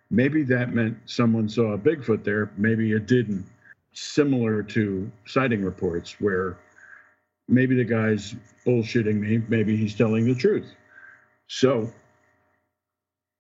[0.10, 3.46] maybe that meant someone saw a Bigfoot there, maybe it didn't.
[3.94, 6.58] Similar to sighting reports where
[7.48, 8.36] maybe the guy's
[8.66, 9.42] bullshitting me.
[9.48, 10.72] Maybe he's telling the truth.
[11.48, 11.92] So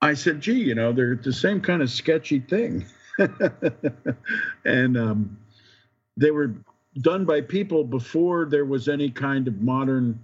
[0.01, 2.85] I said, gee, you know, they're the same kind of sketchy thing.
[4.65, 5.37] and um,
[6.17, 6.53] they were
[7.01, 10.19] done by people before there was any kind of modern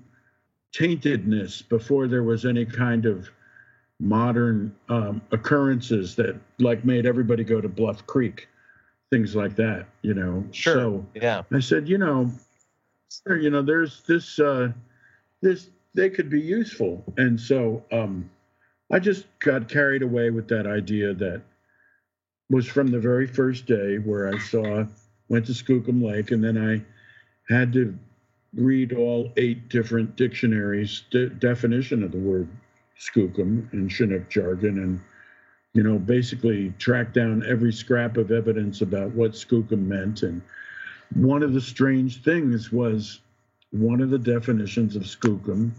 [0.75, 3.29] taintedness, before there was any kind of
[3.99, 8.47] modern um, occurrences that like made everybody go to Bluff Creek,
[9.09, 10.43] things like that, you know.
[10.51, 10.73] Sure.
[10.73, 11.43] So Yeah.
[11.51, 12.31] I said, you know,
[13.27, 14.71] you know, there's this, uh,
[15.41, 17.03] this, they could be useful.
[17.17, 18.29] And so um,
[18.93, 21.41] I just got carried away with that idea that
[22.51, 24.85] was from the very first day where I saw,
[25.29, 26.83] went to Skookum Lake, and then I
[27.51, 27.97] had to
[28.53, 32.47] read all eight different dictionaries de- definition of the word
[32.99, 35.01] skookum and Chinook jargon and
[35.73, 40.39] you know basically track down every scrap of evidence about what skookum meant and
[41.15, 43.21] one of the strange things was
[43.71, 45.71] one of the definitions of skookum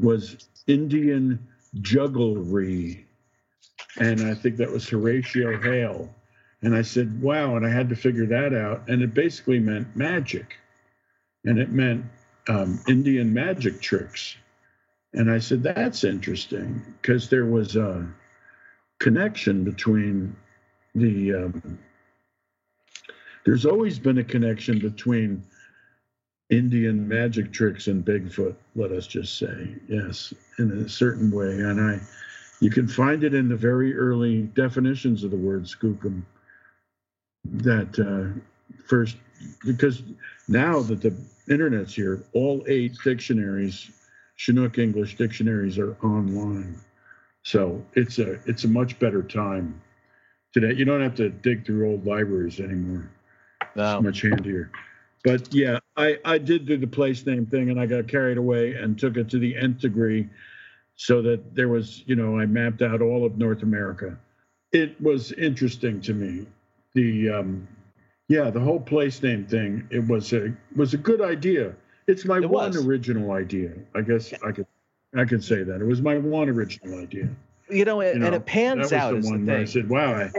[0.00, 1.38] was Indian
[1.80, 3.06] jugglery.
[3.98, 6.14] And I think that was Horatio Hale.
[6.62, 8.88] And I said wow and I had to figure that out.
[8.88, 10.56] And it basically meant magic.
[11.44, 12.04] And it meant
[12.48, 14.36] um, Indian magic tricks.
[15.14, 18.06] And I said, that's interesting because there was a
[18.98, 20.36] connection between
[20.94, 21.78] the, um,
[23.46, 25.44] there's always been a connection between
[26.50, 31.60] Indian magic tricks and Bigfoot, let us just say, yes, in a certain way.
[31.60, 32.00] And I,
[32.60, 36.22] you can find it in the very early definitions of the word skookum
[37.44, 38.40] that uh,
[38.86, 39.16] first,
[39.64, 40.02] because
[40.48, 41.14] now that the
[41.50, 43.90] internet's here, all eight dictionaries,
[44.36, 46.78] Chinook English dictionaries are online.
[47.42, 49.80] So it's a it's a much better time
[50.52, 50.74] today.
[50.74, 53.10] You don't have to dig through old libraries anymore.
[53.74, 53.96] No.
[53.96, 54.70] It's much handier.
[55.24, 58.74] But yeah, I, I did do the place name thing and I got carried away
[58.74, 60.28] and took it to the nth degree
[60.94, 64.16] so that there was, you know, I mapped out all of North America.
[64.72, 66.46] It was interesting to me.
[66.94, 67.66] The um,
[68.28, 69.86] yeah, the whole place name thing.
[69.90, 71.74] It was a was a good idea.
[72.06, 72.86] It's my It one was.
[72.86, 73.72] original idea.
[73.94, 74.66] I guess I could
[75.16, 77.28] I could say that it was my one original idea.
[77.70, 79.64] You know, You and, know, and it pans that out the the one where I
[79.64, 80.30] said, "Wow, I,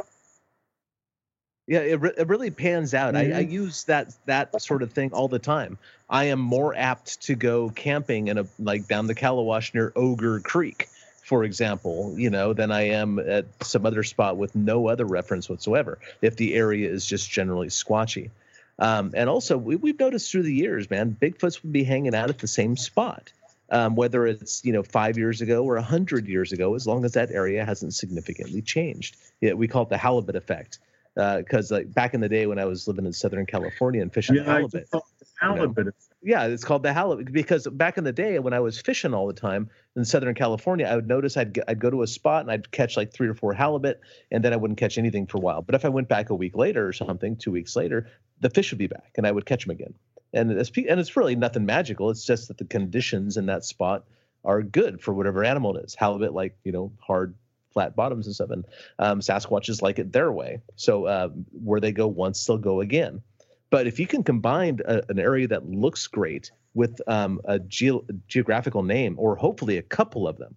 [1.69, 3.15] Yeah, it, re- it really pans out.
[3.15, 3.51] I, I Mhm.
[3.51, 5.77] use that that sort of thing all the time.
[6.09, 10.39] I am more apt to go camping in a like down the Calawash near Ogre
[10.39, 10.89] Creek,
[11.21, 15.47] for example, you know, than I am at some other spot with no other reference
[15.47, 15.99] whatsoever.
[16.23, 18.31] If the area is just generally squatchy,
[18.79, 22.31] um, and also we, we've noticed through the years, man, Bigfoots would be hanging out
[22.31, 23.31] at the same spot.
[23.71, 27.05] Um, whether it's you know five years ago or a hundred years ago, as long
[27.05, 29.17] as that area hasn't significantly changed.
[29.39, 30.79] Yeah, we call it the halibut effect
[31.19, 34.13] Uh, because like back in the day when I was living in Southern California and
[34.13, 35.03] fishing yeah, halibut, just thought
[35.41, 35.93] halibut.
[36.21, 39.27] yeah, it's called the halibut because back in the day when I was fishing all
[39.27, 42.43] the time in Southern California, I would notice I'd g- I'd go to a spot
[42.43, 43.99] and I'd catch like three or four halibut,
[44.31, 45.61] and then I wouldn't catch anything for a while.
[45.61, 48.09] But if I went back a week later or something, two weeks later,
[48.39, 49.93] the fish would be back, and I would catch them again.
[50.31, 52.11] And it's and it's really nothing magical.
[52.11, 54.05] It's just that the conditions in that spot
[54.45, 55.95] are good for whatever animal it is.
[55.95, 57.35] Halibut like you know hard
[57.71, 58.65] flat bottoms and stuff, and
[58.99, 60.61] um, Sasquatches like it their way.
[60.75, 63.21] So uh, where they go once, they'll go again.
[63.69, 68.05] But if you can combine a, an area that looks great with um, a geo-
[68.27, 70.55] geographical name, or hopefully a couple of them,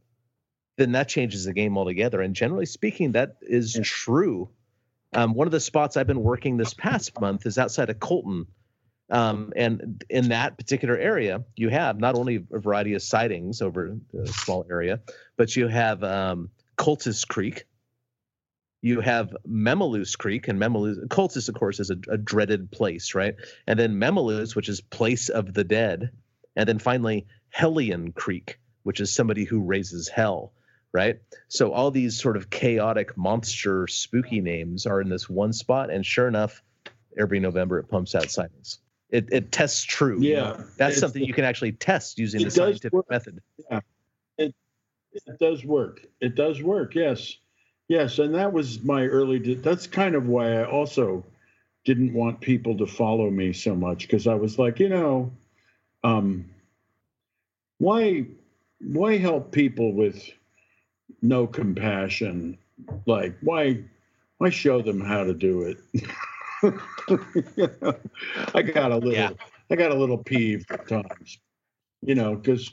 [0.78, 2.22] then that changes the game altogether.
[2.22, 3.82] And generally speaking, that is Yeah.
[3.84, 4.48] true.
[5.14, 8.46] Um, one of the spots I've been working this past month is outside of Colton.
[9.10, 13.98] Um, and in that particular area, you have not only a variety of sightings over
[14.18, 15.00] a small area,
[15.36, 16.48] but you have um,
[16.82, 17.64] Cultus Creek.
[18.80, 23.36] You have Memaloose Creek, and Memaloose, Cultus, of course, is a, a dreaded place, right?
[23.68, 26.10] And then Memaloose, which is place of the dead.
[26.56, 30.54] And then finally, Hellion Creek, which is somebody who raises hell,
[30.92, 31.20] right?
[31.46, 35.88] So all these sort of chaotic monster spooky names are in this one spot.
[35.88, 36.64] And sure enough,
[37.16, 38.80] every November it pumps out sightings.
[39.10, 40.20] It, it tests true.
[40.20, 40.56] you know?
[40.58, 43.08] Yeah, That's something you can actually test using the scientific work.
[43.08, 43.40] method.
[43.70, 43.84] It
[45.38, 46.06] does work.
[46.20, 46.94] It does work.
[46.94, 47.36] Yes,
[47.88, 49.54] yes, and that was my early.
[49.54, 51.24] That's kind of why I also
[51.84, 55.32] didn't want people to follow me so much because I was like, you know,
[56.04, 56.48] um,
[57.78, 58.26] why,
[58.80, 60.30] why help people with
[61.20, 62.58] no compassion?
[63.06, 63.82] Like, why,
[64.38, 65.78] why show them how to do it?
[67.56, 67.94] You know,
[68.54, 69.30] I got a little, Yeah.
[69.68, 71.38] I got a little peeved at times,
[72.02, 72.70] you know, because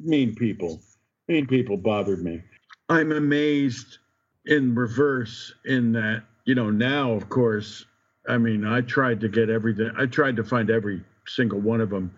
[0.00, 0.80] mean people.
[1.28, 2.42] Mean people bothered me.
[2.88, 3.98] I'm amazed
[4.46, 7.84] in reverse in that, you know, now, of course,
[8.28, 11.90] I mean, I tried to get everything, I tried to find every single one of
[11.90, 12.12] them.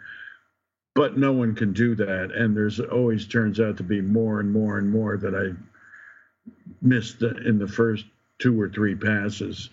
[0.94, 2.32] but no one can do that.
[2.34, 5.54] And there's always turns out to be more and more and more that I
[6.82, 8.04] missed in the first
[8.40, 9.70] two or three passes.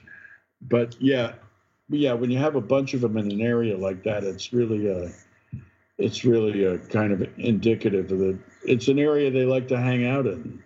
[0.62, 1.34] But yeah,
[1.90, 4.88] yeah, when you have a bunch of them in an area like that, it's really
[4.88, 5.12] a,
[5.98, 8.40] it's really a kind of indicative of the.
[8.68, 10.62] It's an area they like to hang out in.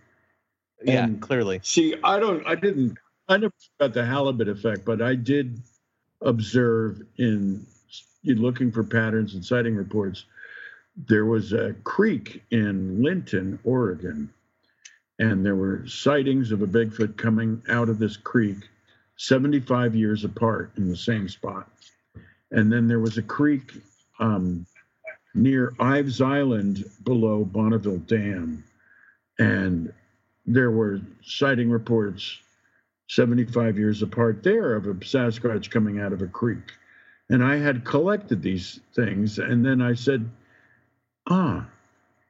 [0.83, 1.59] Yeah, and clearly.
[1.63, 2.97] See, I don't, I didn't,
[3.27, 5.61] I never got the halibut effect, but I did
[6.21, 7.65] observe in
[8.23, 10.25] looking for patterns and sighting reports.
[11.07, 14.33] There was a creek in Linnton, Oregon,
[15.19, 18.57] and there were sightings of a Bigfoot coming out of this creek
[19.17, 21.69] 75 years apart in the same spot.
[22.51, 23.73] And then there was a creek
[24.19, 24.65] um,
[25.33, 28.63] near Ives Island below Bonneville Dam.
[29.37, 29.93] And
[30.45, 32.39] there were sighting reports
[33.09, 36.71] 75 years apart there of a Sasquatch coming out of a creek.
[37.29, 39.39] And I had collected these things.
[39.39, 40.29] And then I said,
[41.29, 41.65] ah,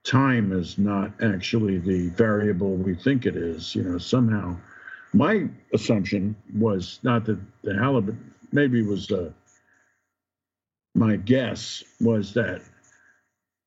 [0.03, 3.75] time is not actually the variable we think it is.
[3.75, 4.57] You know, somehow
[5.13, 8.15] my assumption was not that the halibut,
[8.51, 9.31] maybe was uh,
[10.95, 12.61] my guess was that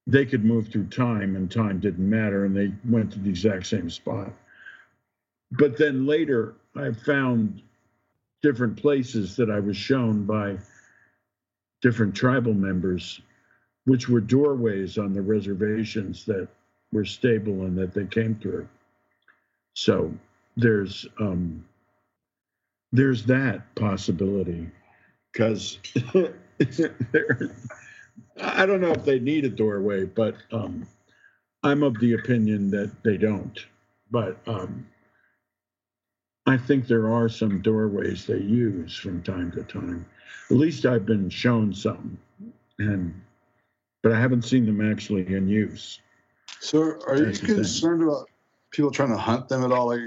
[0.07, 3.67] they could move through time and time didn't matter and they went to the exact
[3.67, 4.33] same spot.
[5.53, 7.63] But then later, I found
[8.43, 10.59] different places that I was shown by
[11.83, 13.21] different tribal members,
[13.85, 16.49] which were doorways on the reservations that
[16.93, 18.69] were stable and that they came through.
[19.75, 20.13] So
[20.57, 21.65] there's um,
[22.93, 24.69] there's that possibility
[25.33, 25.79] because
[28.41, 30.87] I don't know if they need a doorway, but um,
[31.63, 33.59] I'm of the opinion that they don't.
[34.11, 34.87] But um,
[36.47, 40.07] I think there are some doorways they use from time to time.
[40.51, 42.19] At least I've been shown some,
[42.79, 43.21] and
[44.03, 46.01] but I haven't seen them actually in use.
[46.61, 48.29] So, are you concerned about
[48.71, 49.87] people trying to hunt them at all?
[49.87, 50.01] Like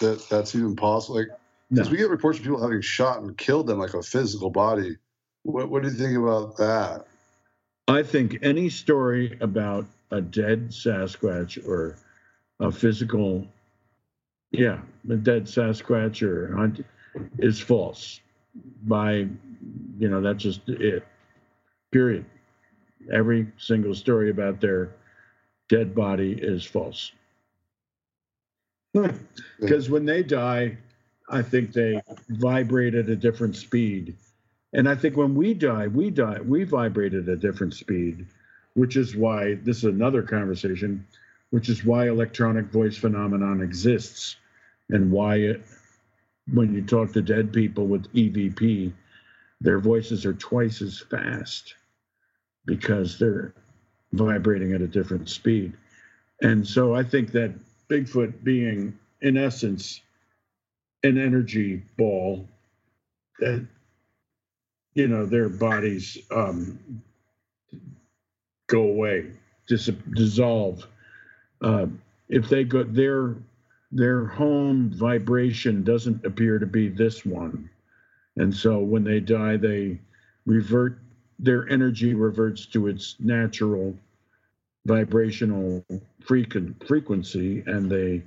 [0.00, 1.16] that that's even possible?
[1.16, 1.28] Like,
[1.70, 1.92] because no.
[1.92, 4.96] we get reports of people having shot and killed them, like a physical body.
[5.44, 7.06] What What do you think about that?
[7.86, 11.96] I think any story about a dead Sasquatch or
[12.60, 13.46] a physical,
[14.50, 16.84] yeah, a dead Sasquatch or hunt
[17.38, 18.20] is false.
[18.84, 19.28] By,
[19.98, 21.04] you know, that's just it.
[21.92, 22.24] Period.
[23.12, 24.90] Every single story about their
[25.68, 27.12] dead body is false.
[28.94, 29.10] Hmm.
[29.60, 30.78] Because when they die,
[31.28, 34.16] I think they vibrate at a different speed.
[34.74, 38.26] And I think when we die, we die, we vibrate at a different speed,
[38.74, 41.06] which is why this is another conversation,
[41.50, 44.36] which is why electronic voice phenomenon exists
[44.90, 45.62] and why it,
[46.52, 48.92] when you talk to dead people with EVP,
[49.60, 51.74] their voices are twice as fast
[52.66, 53.54] because they're
[54.12, 55.72] vibrating at a different speed.
[56.42, 57.54] And so I think that
[57.88, 60.00] Bigfoot being, in essence,
[61.04, 62.48] an energy ball
[63.38, 63.64] that,
[64.94, 66.78] you know, their bodies um,
[68.68, 69.32] go away,
[69.68, 70.86] dis- dissolve.
[71.62, 71.86] Uh,
[72.28, 73.36] if they go, their
[73.92, 77.70] their home vibration doesn't appear to be this one,
[78.36, 80.00] and so when they die, they
[80.46, 80.98] revert.
[81.40, 83.96] Their energy reverts to its natural
[84.86, 85.84] vibrational
[86.86, 88.22] frequency and they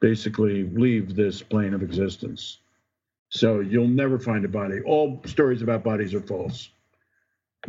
[0.00, 2.58] basically leave this plane of existence.
[3.34, 4.82] So you'll never find a body.
[4.84, 6.68] All stories about bodies are false.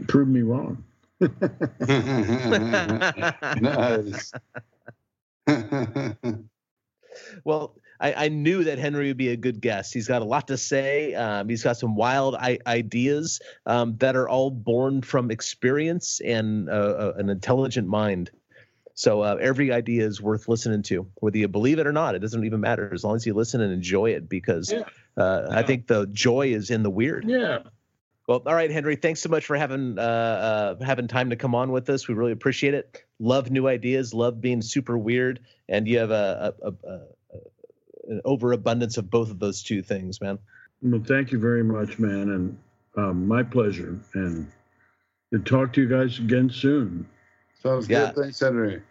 [0.09, 0.83] Prove me wrong.
[3.61, 4.33] nice.
[7.45, 9.93] well, I, I, knew that Henry would be a good guest.
[9.93, 11.13] He's got a lot to say.
[11.13, 16.69] Um, he's got some wild I- ideas um, that are all born from experience and
[16.69, 18.31] uh, uh, an intelligent mind.
[18.95, 22.15] So uh, every idea is worth listening to, whether you believe it or not.
[22.15, 24.83] It doesn't even matter as long as you listen and enjoy it, because yeah.
[25.17, 25.59] Uh, yeah.
[25.59, 27.25] I think the joy is in the weird.
[27.27, 27.59] Yeah.
[28.27, 28.95] Well, all right, Henry.
[28.95, 30.01] Thanks so much for having uh,
[30.79, 32.07] uh, having time to come on with us.
[32.07, 33.03] We really appreciate it.
[33.19, 34.13] Love new ideas.
[34.13, 36.99] Love being super weird, and you have a, a, a, a
[38.07, 40.39] an overabundance of both of those two things, man.
[40.81, 42.57] Well, thank you very much, man, and
[42.97, 43.99] um, my pleasure.
[44.13, 44.51] And
[45.33, 47.07] to talk to you guys again soon.
[47.61, 48.11] Sounds yeah.
[48.13, 48.23] good.
[48.23, 48.81] Thanks, Henry.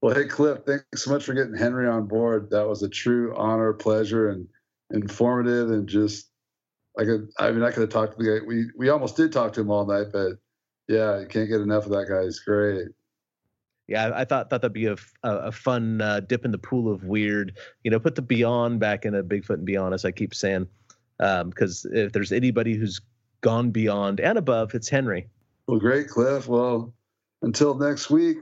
[0.00, 2.50] Well, hey, Cliff, thanks so much for getting Henry on board.
[2.50, 4.46] That was a true honor, pleasure, and
[4.90, 6.28] informative, and just
[6.98, 8.46] I could I mean, I could have talked to the guy.
[8.46, 10.32] We we almost did talk to him all night, but
[10.88, 12.24] yeah, you can't get enough of that guy.
[12.24, 12.88] He's great.
[13.86, 17.04] Yeah, I thought thought that'd be a, a, fun uh, dip in the pool of
[17.04, 17.56] weird.
[17.84, 20.66] You know, put the beyond back in a Bigfoot and beyond, as I keep saying,
[21.18, 23.00] because um, if there's anybody who's
[23.40, 25.28] gone beyond and above, it's Henry.
[25.66, 26.48] Well, great, Cliff.
[26.48, 26.92] Well,
[27.40, 28.38] until next week,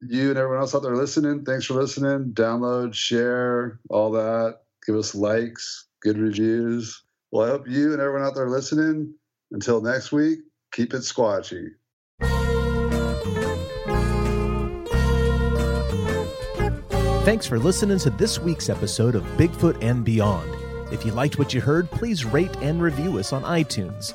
[0.00, 2.32] you and everyone else out there listening, thanks for listening.
[2.32, 4.60] Download, share, all that.
[4.86, 7.02] Give us likes, good reviews.
[7.32, 9.14] Well, I hope you and everyone out there listening,
[9.50, 10.38] until next week,
[10.72, 11.70] keep it squatchy.
[17.24, 20.48] Thanks for listening to this week's episode of Bigfoot and Beyond.
[20.92, 24.14] If you liked what you heard, please rate and review us on iTunes.